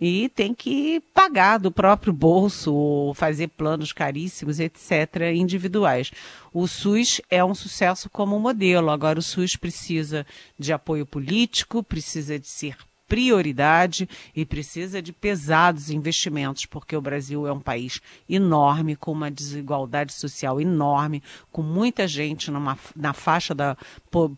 e 0.01 0.31
tem 0.31 0.55
que 0.55 1.03
pagar 1.13 1.59
do 1.59 1.71
próprio 1.71 2.15
bolso 2.15 2.73
ou 2.73 3.13
fazer 3.13 3.49
planos 3.49 3.93
caríssimos, 3.93 4.59
etc., 4.59 5.35
individuais. 5.35 6.13
O 6.51 6.67
SUS 6.67 7.21
é 7.29 7.45
um 7.45 7.55
sucesso 7.55 8.09
como 8.09 8.41
modelo, 8.41 8.89
agora 8.89 9.19
o 9.19 9.23
SUS 9.23 9.55
precisa 9.55 10.27
de 10.59 10.73
apoio 10.73 11.05
político, 11.05 11.83
precisa 11.83 12.39
de 12.39 12.49
ser 12.49 12.79
prioridade 13.13 14.09
e 14.35 14.43
precisa 14.43 15.03
de 15.03 15.13
pesados 15.13 15.91
investimentos, 15.91 16.65
porque 16.65 16.97
o 16.97 17.01
Brasil 17.03 17.47
é 17.47 17.53
um 17.53 17.61
país 17.61 18.01
enorme, 18.27 18.97
com 18.97 19.13
uma 19.13 19.31
desigualdade 19.31 20.15
social 20.15 20.59
enorme, 20.59 21.23
com 21.51 21.61
muita 21.61 22.09
gente 22.09 22.51
numa, 22.51 22.79
na 22.97 23.13
faixa 23.13 23.55
da 23.55 23.77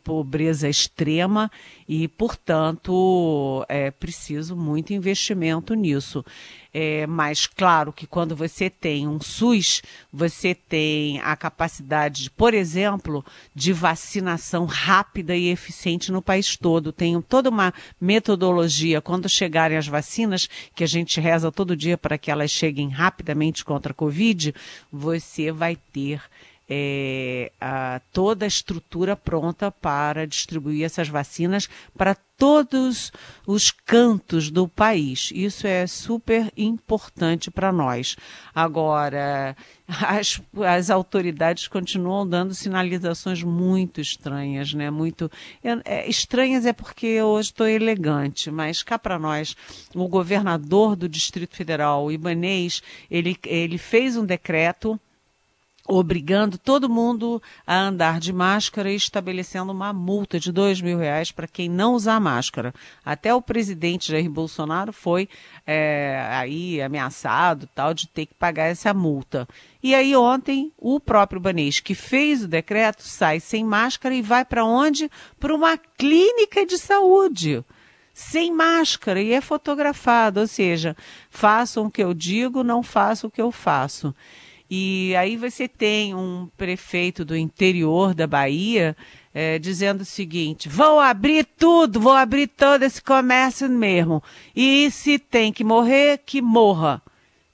pobreza 0.02 0.68
extrema 0.68 1.48
e, 1.88 2.08
portanto, 2.08 3.64
é 3.68 3.90
preciso 3.90 4.56
muito 4.56 4.92
investimento 4.92 5.74
nisso. 5.74 6.24
É, 6.76 7.06
mas 7.06 7.46
claro 7.46 7.92
que 7.92 8.04
quando 8.04 8.34
você 8.34 8.68
tem 8.68 9.06
um 9.06 9.20
SUS, 9.20 9.80
você 10.12 10.56
tem 10.56 11.20
a 11.20 11.36
capacidade, 11.36 12.28
por 12.30 12.52
exemplo, 12.52 13.24
de 13.54 13.72
vacinação 13.72 14.64
rápida 14.64 15.36
e 15.36 15.50
eficiente 15.50 16.10
no 16.10 16.20
país 16.20 16.56
todo. 16.56 16.92
Tem 16.92 17.20
toda 17.22 17.48
uma 17.48 17.72
metodologia 18.00 19.00
quando 19.00 19.28
chegarem 19.28 19.78
as 19.78 19.86
vacinas, 19.86 20.48
que 20.74 20.82
a 20.82 20.88
gente 20.88 21.20
reza 21.20 21.52
todo 21.52 21.76
dia 21.76 21.96
para 21.96 22.18
que 22.18 22.30
elas 22.30 22.50
cheguem 22.50 22.88
rapidamente 22.88 23.64
contra 23.64 23.92
a 23.92 23.94
Covid, 23.94 24.52
você 24.90 25.52
vai 25.52 25.76
ter 25.76 26.20
é, 26.68 27.52
a, 27.60 28.00
toda 28.12 28.44
a 28.44 28.48
estrutura 28.48 29.14
pronta 29.14 29.70
para 29.70 30.26
distribuir 30.26 30.84
essas 30.84 31.08
vacinas 31.08 31.68
para 31.96 32.14
todos 32.36 33.12
os 33.46 33.70
cantos 33.70 34.50
do 34.50 34.66
país. 34.66 35.30
Isso 35.34 35.66
é 35.66 35.86
super 35.86 36.52
importante 36.56 37.50
para 37.50 37.70
nós. 37.70 38.16
Agora, 38.54 39.56
as, 39.86 40.40
as 40.66 40.90
autoridades 40.90 41.68
continuam 41.68 42.26
dando 42.26 42.54
sinalizações 42.54 43.42
muito 43.42 44.00
estranhas, 44.00 44.74
né? 44.74 44.90
Muito 44.90 45.30
é, 45.62 45.78
é, 45.84 46.08
estranhas 46.08 46.66
é 46.66 46.72
porque 46.72 47.22
hoje 47.22 47.50
estou 47.50 47.68
elegante, 47.68 48.50
mas 48.50 48.82
cá 48.82 48.98
para 48.98 49.18
nós, 49.18 49.54
o 49.94 50.08
governador 50.08 50.96
do 50.96 51.08
Distrito 51.08 51.54
Federal, 51.54 52.04
o 52.04 52.12
Ibanês, 52.12 52.82
ele, 53.10 53.36
ele 53.44 53.78
fez 53.78 54.16
um 54.16 54.24
decreto 54.24 54.98
obrigando 55.86 56.56
todo 56.56 56.88
mundo 56.88 57.42
a 57.66 57.78
andar 57.78 58.18
de 58.18 58.32
máscara 58.32 58.90
e 58.90 58.96
estabelecendo 58.96 59.70
uma 59.70 59.92
multa 59.92 60.40
de 60.40 60.50
dois 60.50 60.80
mil 60.80 60.98
reais 60.98 61.30
para 61.30 61.46
quem 61.46 61.68
não 61.68 61.94
usar 61.94 62.18
máscara. 62.18 62.74
Até 63.04 63.34
o 63.34 63.42
presidente 63.42 64.10
Jair 64.10 64.30
Bolsonaro 64.30 64.92
foi 64.92 65.28
é, 65.66 66.26
aí 66.30 66.80
ameaçado 66.80 67.68
tal 67.74 67.92
de 67.92 68.08
ter 68.08 68.26
que 68.26 68.34
pagar 68.34 68.64
essa 68.64 68.94
multa. 68.94 69.46
E 69.82 69.94
aí 69.94 70.16
ontem 70.16 70.72
o 70.78 70.98
próprio 70.98 71.40
Banês 71.40 71.80
que 71.80 71.94
fez 71.94 72.44
o 72.44 72.48
decreto 72.48 73.02
sai 73.02 73.38
sem 73.38 73.64
máscara 73.64 74.14
e 74.14 74.22
vai 74.22 74.44
para 74.44 74.64
onde? 74.64 75.10
Para 75.38 75.54
uma 75.54 75.76
clínica 75.76 76.64
de 76.64 76.78
saúde 76.78 77.62
sem 78.14 78.52
máscara 78.52 79.20
e 79.20 79.32
é 79.32 79.40
fotografado, 79.40 80.38
ou 80.38 80.46
seja, 80.46 80.96
façam 81.28 81.86
o 81.86 81.90
que 81.90 82.02
eu 82.02 82.14
digo, 82.14 82.62
não 82.62 82.80
façam 82.80 83.26
o 83.26 83.30
que 83.30 83.42
eu 83.42 83.50
faço. 83.50 84.14
E 84.76 85.14
aí 85.14 85.36
você 85.36 85.68
tem 85.68 86.16
um 86.16 86.48
prefeito 86.56 87.24
do 87.24 87.36
interior 87.36 88.12
da 88.12 88.26
Bahia 88.26 88.96
é, 89.32 89.56
dizendo 89.56 90.00
o 90.00 90.04
seguinte: 90.04 90.68
vão 90.68 90.98
abrir 90.98 91.46
tudo, 91.56 92.00
vão 92.00 92.12
abrir 92.12 92.48
todo 92.48 92.82
esse 92.82 93.00
comércio 93.00 93.68
mesmo. 93.68 94.20
E 94.54 94.90
se 94.90 95.16
tem 95.16 95.52
que 95.52 95.62
morrer, 95.62 96.18
que 96.26 96.42
morra. 96.42 97.00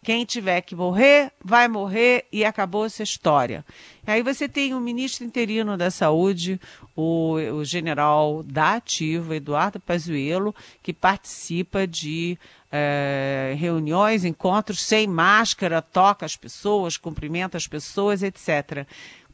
Quem 0.02 0.24
tiver 0.24 0.62
que 0.62 0.74
morrer, 0.74 1.30
vai 1.44 1.68
morrer 1.68 2.24
e 2.32 2.42
acabou 2.42 2.86
essa 2.86 3.02
história. 3.02 3.64
Aí 4.06 4.22
você 4.22 4.48
tem 4.48 4.72
o 4.74 4.80
ministro 4.80 5.26
interino 5.26 5.76
da 5.76 5.90
Saúde, 5.90 6.58
o, 6.96 7.34
o 7.34 7.64
general 7.66 8.42
da 8.42 8.76
Ativa, 8.76 9.36
Eduardo 9.36 9.78
Pazuello, 9.78 10.54
que 10.82 10.94
participa 10.94 11.86
de 11.86 12.38
é, 12.72 13.54
reuniões, 13.58 14.24
encontros 14.24 14.80
sem 14.80 15.06
máscara, 15.06 15.82
toca 15.82 16.24
as 16.24 16.34
pessoas, 16.34 16.96
cumprimenta 16.96 17.58
as 17.58 17.66
pessoas, 17.66 18.22
etc. 18.22 18.86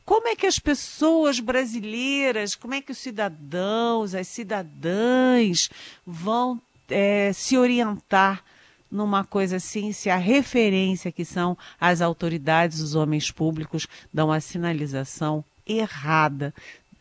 Como 0.04 0.26
é 0.26 0.34
que 0.34 0.46
as 0.46 0.58
pessoas 0.58 1.38
brasileiras, 1.38 2.56
como 2.56 2.74
é 2.74 2.80
que 2.80 2.90
os 2.90 2.98
cidadãos, 2.98 4.16
as 4.16 4.26
cidadãs 4.26 5.70
vão 6.04 6.60
é, 6.88 7.32
se 7.32 7.56
orientar 7.56 8.42
numa 8.90 9.24
coisa 9.24 9.56
assim, 9.56 9.92
se 9.92 10.08
a 10.08 10.16
referência 10.16 11.12
que 11.12 11.24
são 11.24 11.56
as 11.80 12.00
autoridades, 12.00 12.80
os 12.80 12.94
homens 12.94 13.30
públicos, 13.30 13.86
dão 14.12 14.30
a 14.30 14.40
sinalização 14.40 15.44
errada, 15.66 16.54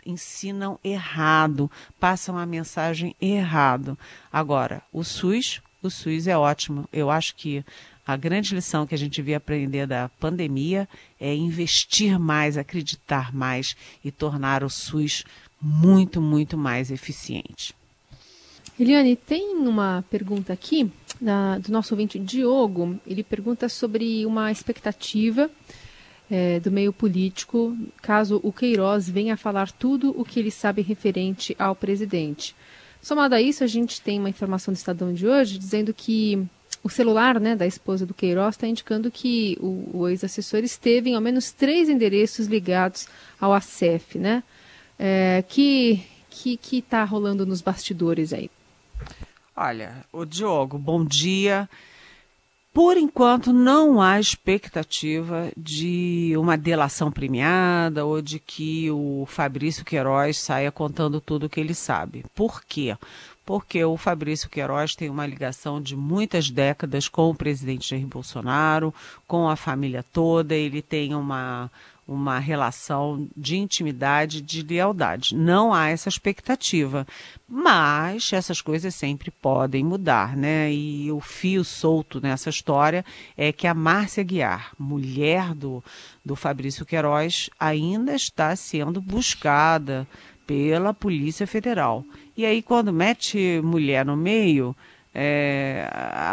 ensinam 0.05 0.79
errado, 0.83 1.69
passam 1.99 2.37
a 2.37 2.45
mensagem 2.45 3.15
errado. 3.21 3.97
Agora, 4.31 4.81
o 4.91 5.03
SUS, 5.03 5.61
o 5.81 5.89
SUS 5.89 6.27
é 6.27 6.37
ótimo. 6.37 6.87
Eu 6.91 7.09
acho 7.09 7.35
que 7.35 7.63
a 8.05 8.15
grande 8.15 8.53
lição 8.53 8.85
que 8.85 8.93
a 8.93 8.97
gente 8.97 9.15
devia 9.15 9.37
aprender 9.37 9.87
da 9.87 10.09
pandemia 10.19 10.87
é 11.19 11.33
investir 11.33 12.19
mais, 12.19 12.57
acreditar 12.57 13.33
mais 13.33 13.75
e 14.03 14.11
tornar 14.11 14.63
o 14.63 14.69
SUS 14.69 15.23
muito, 15.59 16.21
muito 16.21 16.55
mais 16.55 16.91
eficiente. 16.91 17.73
Eliane, 18.77 19.15
tem 19.15 19.55
uma 19.55 20.03
pergunta 20.09 20.51
aqui 20.51 20.91
do 21.61 21.71
nosso 21.71 21.93
ouvinte 21.93 22.19
Diogo. 22.19 22.99
Ele 23.07 23.23
pergunta 23.23 23.69
sobre 23.69 24.25
uma 24.25 24.51
expectativa 24.51 25.49
é, 26.29 26.59
do 26.59 26.69
meio 26.71 26.91
político 26.91 27.77
caso 28.01 28.39
o 28.43 28.51
Queiroz 28.51 29.09
venha 29.09 29.37
falar 29.37 29.71
tudo 29.71 30.13
o 30.19 30.25
que 30.25 30.39
ele 30.39 30.51
sabe 30.51 30.81
referente 30.81 31.55
ao 31.57 31.73
presidente. 31.73 32.53
Somado 33.01 33.35
a 33.35 33.41
isso, 33.41 33.63
a 33.63 33.67
gente 33.67 34.01
tem 34.01 34.19
uma 34.19 34.29
informação 34.29 34.73
do 34.73 34.77
Estadão 34.77 35.13
de 35.13 35.25
hoje 35.25 35.57
dizendo 35.57 35.93
que 35.93 36.43
o 36.83 36.89
celular 36.89 37.39
né, 37.39 37.55
da 37.55 37.65
esposa 37.65 38.05
do 38.05 38.13
Queiroz 38.13 38.55
está 38.55 38.67
indicando 38.67 39.09
que 39.09 39.57
o, 39.61 39.89
o 39.93 40.09
ex-assessor 40.09 40.63
esteve 40.63 41.11
em 41.11 41.15
ao 41.15 41.21
menos 41.21 41.51
três 41.51 41.87
endereços 41.87 42.47
ligados 42.47 43.07
ao 43.39 43.53
ACEF, 43.53 44.17
né? 44.17 44.43
É, 44.99 45.43
que 45.47 46.03
que 46.29 46.59
está 46.77 47.03
rolando 47.05 47.45
nos 47.45 47.61
bastidores 47.61 48.33
aí? 48.33 48.49
Olha, 49.57 50.03
o 50.11 50.25
Diogo, 50.25 50.77
bom 50.77 51.05
dia. 51.05 51.69
Por 52.73 52.97
enquanto, 52.97 53.53
não 53.53 54.01
há 54.01 54.19
expectativa 54.19 55.49
de 55.55 56.33
uma 56.37 56.57
delação 56.57 57.09
premiada 57.09 58.03
ou 58.03 58.21
de 58.21 58.37
que 58.37 58.91
o 58.91 59.25
Fabrício 59.25 59.85
Queiroz 59.85 60.37
saia 60.39 60.73
contando 60.73 61.21
tudo 61.21 61.45
o 61.45 61.49
que 61.49 61.61
ele 61.61 61.73
sabe. 61.73 62.25
Por 62.35 62.61
quê? 62.65 62.97
Porque 63.45 63.81
o 63.85 63.95
Fabrício 63.95 64.49
Queiroz 64.49 64.93
tem 64.93 65.09
uma 65.09 65.25
ligação 65.25 65.81
de 65.81 65.95
muitas 65.95 66.49
décadas 66.49 67.07
com 67.07 67.29
o 67.29 67.35
presidente 67.35 67.91
Jair 67.91 68.05
Bolsonaro, 68.05 68.93
com 69.25 69.47
a 69.47 69.55
família 69.55 70.03
toda, 70.11 70.53
ele 70.53 70.81
tem 70.81 71.15
uma 71.15 71.71
uma 72.07 72.37
relação 72.37 73.27
de 73.35 73.57
intimidade, 73.57 74.41
de 74.41 74.61
lealdade. 74.61 75.35
Não 75.35 75.73
há 75.73 75.89
essa 75.89 76.07
expectativa, 76.07 77.05
mas 77.47 78.31
essas 78.31 78.61
coisas 78.61 78.93
sempre 78.93 79.31
podem 79.31 79.83
mudar, 79.83 80.37
né? 80.37 80.71
E 80.71 81.11
o 81.11 81.19
fio 81.19 81.63
solto 81.63 82.21
nessa 82.21 82.49
história 82.49 83.03
é 83.35 83.51
que 83.51 83.65
a 83.65 83.73
Márcia 83.73 84.23
Guiar, 84.23 84.71
mulher 84.77 85.55
do, 85.55 85.83
do 86.23 86.35
Fabrício 86.35 86.85
Queiroz, 86.85 87.49
ainda 87.59 88.13
está 88.13 88.55
sendo 88.55 89.01
buscada 89.01 90.07
pela 90.45 90.93
Polícia 90.93 91.47
Federal. 91.47 92.05
E 92.37 92.45
aí, 92.45 92.61
quando 92.61 92.93
mete 92.93 93.59
mulher 93.63 94.05
no 94.05 94.15
meio, 94.15 94.75
é, 95.15 95.87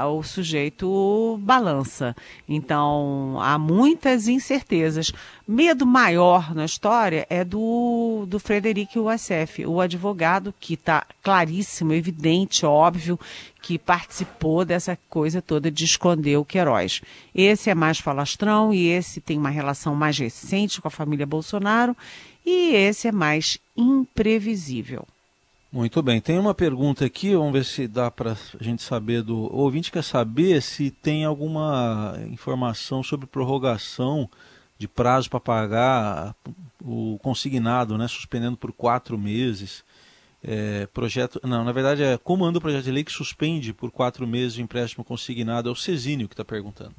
o 0.05 0.23
sujeito 0.25 1.39
balança. 1.41 2.17
Então, 2.49 3.39
há 3.41 3.57
muitas 3.57 4.27
incertezas. 4.27 5.13
Medo 5.47 5.87
maior 5.87 6.53
na 6.53 6.65
história 6.65 7.25
é 7.31 7.45
do, 7.45 8.25
do 8.27 8.41
Frederico 8.41 9.05
Wassef, 9.05 9.65
o 9.65 9.81
advogado 9.81 10.53
que 10.59 10.75
está 10.75 11.07
claríssimo, 11.23 11.93
evidente, 11.93 12.67
óbvio, 12.67 13.19
que 13.63 13.79
participou 13.79 14.65
dessa 14.65 14.99
coisa 15.09 15.41
toda 15.41 15.71
de 15.71 15.85
esconder 15.85 16.37
o 16.37 16.45
Queiroz. 16.45 17.01
Esse 17.33 17.71
é 17.71 17.75
mais 17.75 17.99
falastrão 17.99 18.75
e 18.75 18.89
esse 18.89 19.21
tem 19.21 19.39
uma 19.39 19.51
relação 19.51 19.95
mais 19.95 20.19
recente 20.19 20.81
com 20.81 20.89
a 20.89 20.91
família 20.91 21.25
Bolsonaro 21.27 21.97
e 22.45 22.75
esse 22.75 23.07
é 23.07 23.13
mais 23.13 23.59
imprevisível. 23.77 25.07
Muito 25.73 26.03
bem, 26.03 26.21
tem 26.21 26.39
uma 26.39 26.55
pergunta 26.55 27.03
aqui, 27.03 27.35
vamos 27.35 27.55
ver 27.55 27.65
se 27.65 27.89
dá 27.89 28.11
para 28.11 28.33
a 28.33 28.63
gente 28.63 28.83
saber 28.83 29.23
do. 29.23 29.35
O 29.35 29.57
ouvinte 29.57 29.91
quer 29.91 30.05
saber 30.05 30.61
se 30.61 30.91
tem 30.91 31.25
alguma 31.25 32.15
informação 32.31 33.03
sobre 33.03 33.27
prorrogação 33.27 34.29
de 34.79 34.87
prazo 34.87 35.31
para 35.31 35.41
pagar 35.41 36.37
o 36.85 37.19
consignado, 37.23 37.97
né, 37.97 38.07
suspendendo 38.07 38.55
por 38.55 38.71
quatro 38.71 39.17
meses. 39.17 39.83
É, 40.45 40.87
projeto, 40.93 41.41
não, 41.43 41.65
na 41.65 41.73
verdade 41.73 42.03
é 42.03 42.19
como 42.19 42.45
anda 42.45 42.59
o 42.59 42.61
projeto 42.61 42.85
de 42.85 42.91
lei 42.91 43.03
que 43.03 43.13
suspende 43.13 43.73
por 43.73 43.91
quatro 43.91 44.27
meses 44.27 44.59
o 44.59 44.61
empréstimo 44.61 45.03
consignado. 45.03 45.71
É 45.71 45.73
o 45.73 45.77
Cesínio 45.77 46.29
que 46.29 46.35
está 46.35 46.45
perguntando. 46.45 46.95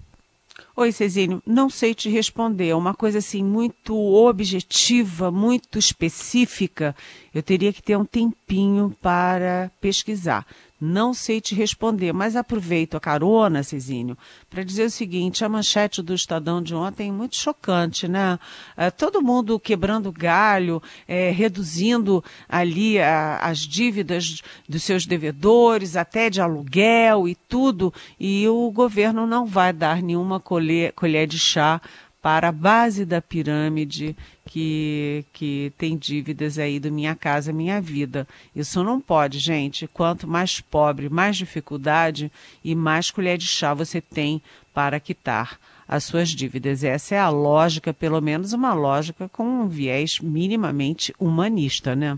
Oi, 0.76 0.92
Cezinho, 0.92 1.42
não 1.46 1.70
sei 1.70 1.94
te 1.96 2.10
responder. 2.10 2.70
É 2.70 2.76
uma 2.76 2.94
coisa 2.94 3.20
assim 3.20 3.44
muito 3.44 3.96
objetiva, 3.96 5.32
muito 5.32 5.80
específica. 5.80 6.96
Eu 7.34 7.42
teria 7.42 7.74
que 7.74 7.82
ter 7.82 7.98
um 7.98 8.06
tempinho 8.06 8.96
para 9.02 9.72
pesquisar. 9.82 10.46
Não 10.86 11.14
sei 11.14 11.40
te 11.40 11.56
responder, 11.56 12.12
mas 12.12 12.36
aproveito 12.36 12.98
a 12.98 13.00
carona, 13.00 13.64
Cezinho, 13.64 14.18
para 14.50 14.66
dizer 14.66 14.88
o 14.88 14.92
seguinte: 14.92 15.46
a 15.46 15.48
manchete 15.48 16.02
do 16.02 16.14
Estadão 16.14 16.62
de 16.62 16.76
ontem 16.76 17.08
é 17.08 17.12
muito 17.12 17.38
chocante, 17.38 18.06
né? 18.06 18.38
É, 18.76 18.92
todo 18.92 19.22
mundo 19.22 19.58
quebrando 19.58 20.12
galho, 20.12 20.84
é, 21.08 21.32
reduzindo 21.32 22.22
ali 22.50 23.00
a, 23.00 23.38
as 23.38 23.60
dívidas 23.60 24.42
dos 24.68 24.84
seus 24.84 25.06
devedores, 25.06 25.96
até 25.96 26.30
de 26.30 26.42
aluguel 26.42 27.30
e 27.30 27.36
tudo, 27.36 27.94
e 28.20 28.46
o 28.50 28.70
governo 28.70 29.26
não 29.26 29.46
vai 29.46 29.72
dar 29.72 30.02
nenhuma 30.02 30.38
colher, 30.38 30.92
colher 30.92 31.26
de 31.28 31.40
chá 31.40 31.80
para 32.24 32.48
a 32.48 32.52
base 32.54 33.04
da 33.04 33.22
pirâmide 33.22 34.16
que, 34.46 35.26
que 35.34 35.74
tem 35.78 35.98
dívidas 35.98 36.58
aí 36.58 36.80
do 36.80 36.90
Minha 36.90 37.16
Casa 37.16 37.52
Minha 37.52 37.82
Vida. 37.82 38.26
Isso 38.56 38.82
não 38.82 39.02
pode, 39.02 39.40
gente. 39.40 39.88
Quanto 39.88 40.26
mais 40.26 40.62
pobre, 40.62 41.10
mais 41.10 41.36
dificuldade 41.36 42.32
e 42.64 42.74
mais 42.74 43.12
colher 43.12 43.38
de 43.38 43.46
chá 43.46 43.74
você 43.74 44.00
tem 44.00 44.42
para 44.74 45.02
quitar 45.02 45.60
as 45.86 46.06
suas 46.06 46.30
dívidas. 46.30 46.82
Essa 46.82 47.16
é 47.16 47.20
a 47.20 47.28
lógica, 47.28 47.94
pelo 47.94 48.22
menos 48.22 48.54
uma 48.54 48.74
lógica 48.74 49.28
com 49.28 49.44
um 49.44 49.68
viés 49.68 50.22
minimamente 50.22 51.14
humanista, 51.20 51.94
né? 51.94 52.18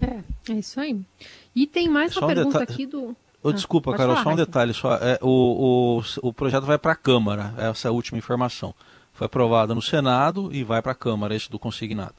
É, 0.00 0.52
é 0.52 0.54
isso 0.54 0.80
aí. 0.80 1.00
E 1.54 1.68
tem 1.68 1.88
mais 1.88 2.16
uma 2.16 2.26
pergunta 2.26 2.64
aqui 2.64 2.84
do. 2.84 3.16
Oh, 3.48 3.52
desculpa, 3.52 3.94
ah, 3.94 3.96
Carol, 3.96 4.16
falar, 4.16 4.24
só 4.24 4.30
um 4.30 4.36
detalhe. 4.36 4.74
Só, 4.74 4.94
é, 4.94 5.18
o, 5.22 6.00
o, 6.00 6.28
o 6.28 6.32
projeto 6.32 6.64
vai 6.64 6.78
para 6.78 6.92
a 6.92 6.96
Câmara, 6.96 7.54
essa 7.56 7.88
é 7.88 7.90
a 7.90 7.92
última 7.92 8.18
informação. 8.18 8.74
Foi 9.12 9.26
aprovada 9.26 9.74
no 9.74 9.80
Senado 9.80 10.50
e 10.52 10.64
vai 10.64 10.82
para 10.82 10.92
a 10.92 10.94
Câmara, 10.94 11.34
esse 11.34 11.50
do 11.50 11.58
consignado. 11.58 12.14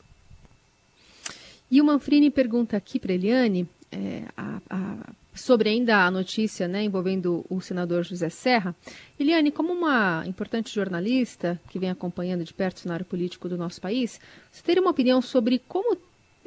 E 1.70 1.82
o 1.82 1.86
Manfrini 1.86 2.32
pergunta 2.32 2.78
aqui 2.78 2.98
para 2.98 3.14
Eliane 3.14 3.68
é, 3.92 4.24
a, 4.38 4.62
a, 4.70 4.96
sobre 5.34 5.70
ainda 5.70 6.06
a 6.06 6.12
notícia 6.12 6.68
né, 6.68 6.84
envolvendo 6.84 7.46
o 7.50 7.60
senador 7.60 8.04
José 8.04 8.30
Serra. 8.30 8.76
Eliane, 9.20 9.52
como 9.52 9.74
uma 9.74 10.24
importante 10.26 10.74
jornalista 10.74 11.60
que 11.70 11.78
vem 11.78 11.90
acompanhando 11.90 12.44
de 12.44 12.54
perto 12.54 12.78
o 12.78 12.80
cenário 12.80 13.06
político 13.06 13.50
do 13.50 13.58
nosso 13.58 13.82
país, 13.82 14.20
você 14.52 14.64
teria 14.64 14.82
uma 14.82 14.92
opinião 14.92 15.22
sobre 15.22 15.60
como 15.68 15.98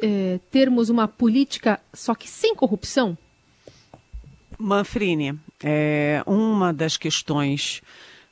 é, 0.02 0.40
termos 0.50 0.88
uma 0.88 1.06
política 1.06 1.78
só 1.92 2.14
que 2.14 2.28
sem 2.28 2.54
corrupção? 2.54 3.16
Manfrini, 4.60 5.38
é, 5.64 6.22
uma 6.26 6.72
das 6.72 6.96
questões 6.96 7.82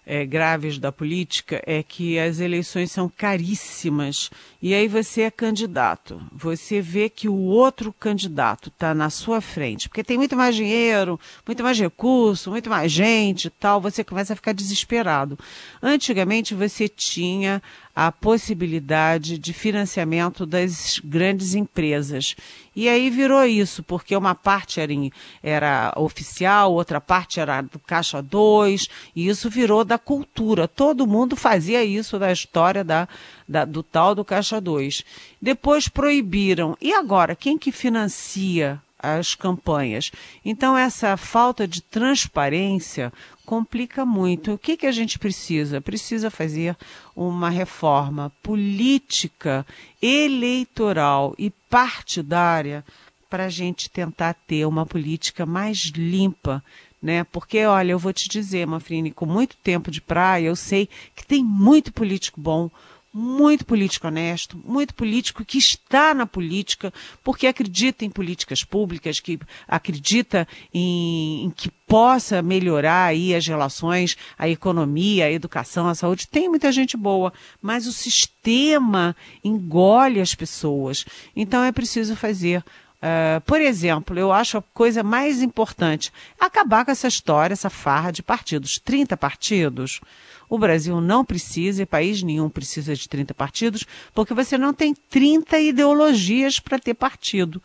é, 0.08 0.24
graves 0.24 0.78
da 0.78 0.90
política 0.90 1.62
é 1.66 1.82
que 1.82 2.18
as 2.18 2.40
eleições 2.40 2.90
são 2.90 3.10
caríssimas 3.14 4.30
e 4.60 4.72
aí 4.72 4.88
você 4.88 5.22
é 5.22 5.30
candidato. 5.30 6.18
Você 6.32 6.80
vê 6.80 7.10
que 7.10 7.28
o 7.28 7.36
outro 7.36 7.92
candidato 7.92 8.70
está 8.70 8.94
na 8.94 9.10
sua 9.10 9.42
frente, 9.42 9.86
porque 9.86 10.02
tem 10.02 10.16
muito 10.16 10.34
mais 10.34 10.56
dinheiro, 10.56 11.20
muito 11.46 11.62
mais 11.62 11.78
recurso, 11.78 12.50
muito 12.50 12.70
mais 12.70 12.90
gente 12.90 13.46
e 13.46 13.50
tal, 13.50 13.82
você 13.82 14.02
começa 14.02 14.32
a 14.32 14.36
ficar 14.36 14.52
desesperado. 14.52 15.38
Antigamente 15.82 16.54
você 16.54 16.88
tinha 16.88 17.62
a 17.94 18.12
possibilidade 18.12 19.38
de 19.38 19.52
financiamento 19.52 20.46
das 20.46 21.00
grandes 21.02 21.54
empresas. 21.54 22.36
E 22.74 22.88
aí 22.88 23.10
virou 23.10 23.44
isso, 23.44 23.82
porque 23.82 24.16
uma 24.16 24.34
parte 24.34 24.80
era, 24.80 24.92
em, 24.92 25.10
era 25.42 25.92
oficial, 25.96 26.72
outra 26.72 27.00
parte 27.00 27.40
era 27.40 27.60
do 27.60 27.78
Caixa 27.78 28.22
2, 28.22 28.88
e 29.16 29.28
isso 29.28 29.50
virou 29.50 29.84
da 29.84 29.98
cultura. 29.98 30.68
Todo 30.68 31.06
mundo 31.06 31.34
fazia 31.34 31.84
isso 31.84 32.18
da 32.18 32.30
história 32.30 32.84
da, 32.84 33.08
da, 33.48 33.64
do 33.64 33.82
tal 33.82 34.14
do 34.14 34.24
Caixa 34.24 34.60
2. 34.60 35.04
Depois 35.42 35.88
proibiram. 35.88 36.76
E 36.80 36.92
agora, 36.94 37.34
quem 37.34 37.58
que 37.58 37.72
financia 37.72 38.80
as 38.98 39.34
campanhas. 39.34 40.10
Então, 40.44 40.76
essa 40.76 41.16
falta 41.16 41.66
de 41.68 41.80
transparência 41.80 43.12
complica 43.46 44.04
muito. 44.04 44.52
O 44.52 44.58
que, 44.58 44.76
que 44.76 44.86
a 44.86 44.92
gente 44.92 45.18
precisa? 45.18 45.80
Precisa 45.80 46.30
fazer 46.30 46.76
uma 47.14 47.48
reforma 47.48 48.32
política, 48.42 49.64
eleitoral 50.02 51.34
e 51.38 51.50
partidária 51.70 52.84
para 53.30 53.44
a 53.44 53.48
gente 53.48 53.90
tentar 53.90 54.34
ter 54.34 54.66
uma 54.66 54.84
política 54.84 55.46
mais 55.46 55.78
limpa, 55.94 56.64
né? 57.00 57.24
Porque, 57.24 57.64
olha, 57.64 57.92
eu 57.92 57.98
vou 57.98 58.12
te 58.12 58.28
dizer, 58.28 58.66
Mafrini, 58.66 59.10
com 59.10 59.26
muito 59.26 59.56
tempo 59.58 59.90
de 59.90 60.00
praia, 60.00 60.46
eu 60.46 60.56
sei 60.56 60.88
que 61.14 61.26
tem 61.26 61.44
muito 61.44 61.92
político 61.92 62.40
bom, 62.40 62.70
muito 63.12 63.64
político 63.64 64.06
honesto, 64.06 64.60
muito 64.64 64.94
político 64.94 65.44
que 65.44 65.58
está 65.58 66.12
na 66.12 66.26
política 66.26 66.92
porque 67.24 67.46
acredita 67.46 68.04
em 68.04 68.10
políticas 68.10 68.62
públicas, 68.62 69.18
que 69.18 69.38
acredita 69.66 70.46
em, 70.72 71.44
em, 71.44 71.50
que 71.50 71.70
possa 71.86 72.42
melhorar 72.42 73.06
aí 73.06 73.34
as 73.34 73.46
relações, 73.46 74.16
a 74.38 74.48
economia, 74.48 75.26
a 75.26 75.32
educação, 75.32 75.88
a 75.88 75.94
saúde. 75.94 76.28
Tem 76.28 76.48
muita 76.48 76.70
gente 76.70 76.96
boa, 76.96 77.32
mas 77.62 77.86
o 77.86 77.92
sistema 77.92 79.16
engole 79.42 80.20
as 80.20 80.34
pessoas. 80.34 81.04
Então 81.34 81.64
é 81.64 81.72
preciso 81.72 82.14
fazer 82.14 82.62
Uh, 82.98 83.40
por 83.42 83.60
exemplo, 83.60 84.18
eu 84.18 84.32
acho 84.32 84.58
a 84.58 84.62
coisa 84.74 85.04
mais 85.04 85.40
importante 85.40 86.12
acabar 86.38 86.84
com 86.84 86.90
essa 86.90 87.06
história, 87.06 87.52
essa 87.52 87.70
farra 87.70 88.10
de 88.10 88.22
partidos. 88.22 88.78
30 88.78 89.16
partidos. 89.16 90.00
O 90.48 90.58
Brasil 90.58 91.00
não 91.00 91.24
precisa, 91.24 91.82
e 91.82 91.86
país 91.86 92.22
nenhum 92.22 92.48
precisa 92.48 92.94
de 92.96 93.08
30 93.08 93.34
partidos, 93.34 93.84
porque 94.14 94.34
você 94.34 94.56
não 94.58 94.72
tem 94.72 94.94
30 94.94 95.58
ideologias 95.60 96.58
para 96.58 96.78
ter 96.78 96.94
partido. 96.94 97.62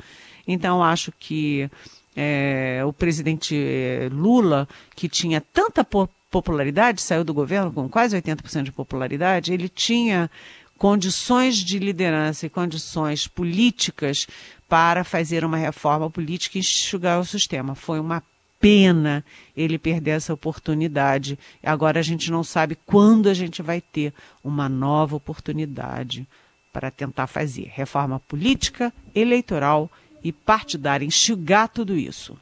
Então, 0.48 0.84
acho 0.84 1.12
que 1.18 1.70
é, 2.16 2.82
o 2.86 2.94
presidente 2.94 3.56
é, 3.56 4.10
Lula, 4.12 4.68
que 4.96 5.08
tinha 5.08 5.42
tanta 5.42 5.88
popularidade, 6.30 7.02
saiu 7.02 7.24
do 7.24 7.34
governo 7.34 7.72
com 7.72 7.88
quase 7.90 8.20
80% 8.20 8.64
de 8.64 8.72
popularidade, 8.72 9.54
ele 9.54 9.70
tinha 9.70 10.30
condições 10.78 11.56
de 11.56 11.80
liderança 11.80 12.46
e 12.46 12.50
condições 12.50 13.26
políticas 13.26 14.28
para 14.74 15.04
fazer 15.04 15.46
uma 15.46 15.58
reforma 15.58 16.10
política 16.10 16.58
e 16.58 16.62
enxugar 16.62 17.20
o 17.20 17.26
sistema. 17.26 17.76
Foi 17.76 18.00
uma 18.00 18.24
pena 18.60 19.24
ele 19.56 19.78
perder 19.78 20.10
essa 20.12 20.34
oportunidade. 20.34 21.38
Agora 21.62 22.00
a 22.00 22.02
gente 22.02 22.32
não 22.32 22.44
sabe 22.44 22.76
quando 22.84 23.30
a 23.30 23.36
gente 23.36 23.62
vai 23.62 23.80
ter 23.80 24.12
uma 24.44 24.68
nova 24.68 25.16
oportunidade 25.16 26.28
para 26.74 26.90
tentar 26.90 27.28
fazer 27.28 27.70
reforma 27.72 28.20
política, 28.20 28.92
eleitoral 29.14 29.92
e 30.24 30.32
partidária, 30.32 31.06
enxugar 31.06 31.70
tudo 31.70 31.96
isso. 31.96 32.36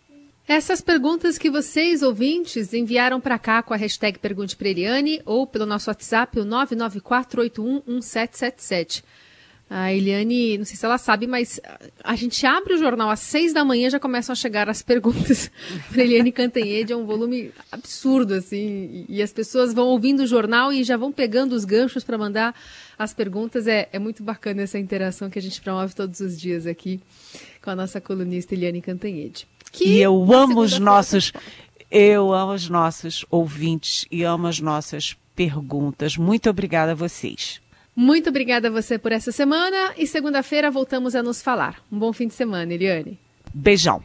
Essas 0.48 0.80
perguntas 0.80 1.38
que 1.38 1.52
vocês, 1.52 2.02
ouvintes, 2.02 2.74
enviaram 2.74 3.20
para 3.20 3.38
cá 3.38 3.62
com 3.62 3.74
a 3.74 3.78
hashtag 3.78 4.20
Pergunte 4.20 4.56
para 4.56 4.70
Eliane 4.70 5.22
ou 5.26 5.46
pelo 5.46 5.66
nosso 5.66 5.90
WhatsApp, 5.90 6.40
o 6.40 6.46
994811777. 6.46 9.04
A 9.74 9.94
Eliane, 9.94 10.58
não 10.58 10.66
sei 10.66 10.76
se 10.76 10.86
ela 10.86 10.98
sabe, 10.98 11.26
mas 11.26 11.58
a 12.04 12.14
gente 12.14 12.46
abre 12.46 12.74
o 12.74 12.78
jornal 12.78 13.10
às 13.10 13.22
seis 13.22 13.54
da 13.54 13.64
manhã 13.64 13.90
já 13.90 14.02
começam 14.02 14.34
a 14.34 14.36
chegar 14.36 14.70
as 14.70 14.82
perguntas 14.82 15.50
para 15.90 16.04
Eliane 16.04 16.30
Cantanhede. 16.30 16.92
É 16.92 16.96
um 16.98 17.06
volume 17.06 17.54
absurdo, 17.72 18.34
assim. 18.34 19.06
E 19.08 19.22
as 19.22 19.32
pessoas 19.32 19.74
vão 19.74 19.88
ouvindo 19.88 20.24
o 20.24 20.28
jornal 20.28 20.74
e 20.74 20.84
já 20.84 20.98
vão 20.98 21.10
pegando 21.10 21.54
os 21.54 21.64
ganchos 21.64 22.04
para 22.04 22.18
mandar 22.18 22.54
as 23.00 23.14
perguntas. 23.14 23.66
É, 23.66 23.88
é 23.94 23.98
muito 23.98 24.22
bacana 24.22 24.64
essa 24.64 24.78
interação 24.78 25.30
que 25.30 25.40
a 25.40 25.42
gente 25.42 25.62
promove 25.62 25.96
todos 25.96 26.20
os 26.20 26.38
dias 26.38 26.68
aqui 26.68 27.00
com 27.64 27.70
a 27.70 27.76
nossa 27.76 28.02
colunista 28.02 28.54
Eliane 28.54 28.82
Cantanhede. 28.82 29.48
e 29.80 30.00
eu 30.00 30.34
amo 30.34 30.60
os 30.60 30.78
nossos. 30.80 31.32
Eu 31.90 32.34
amo 32.34 32.52
os 32.52 32.68
nossos 32.68 33.26
ouvintes 33.32 34.06
e 34.12 34.24
amo 34.24 34.48
as 34.48 34.60
nossas 34.60 35.16
perguntas. 35.34 36.18
Muito 36.18 36.50
obrigada 36.50 36.92
a 36.92 36.96
vocês. 36.96 37.62
Muito 37.96 38.30
obrigada 38.30 38.70
a 38.70 38.72
você 38.72 38.98
por 38.98 39.12
essa 39.12 39.32
semana 39.32 39.94
e 39.98 40.08
segunda-feira 40.08 40.72
voltamos 40.72 41.16
a 41.16 41.22
nos 41.22 41.42
falar. 41.42 41.84
Um 41.92 42.00
bom 42.00 42.14
fim 42.14 42.28
de 42.28 42.34
semana, 42.34 42.74
Eliane. 42.74 43.20
Beijão. 43.54 44.04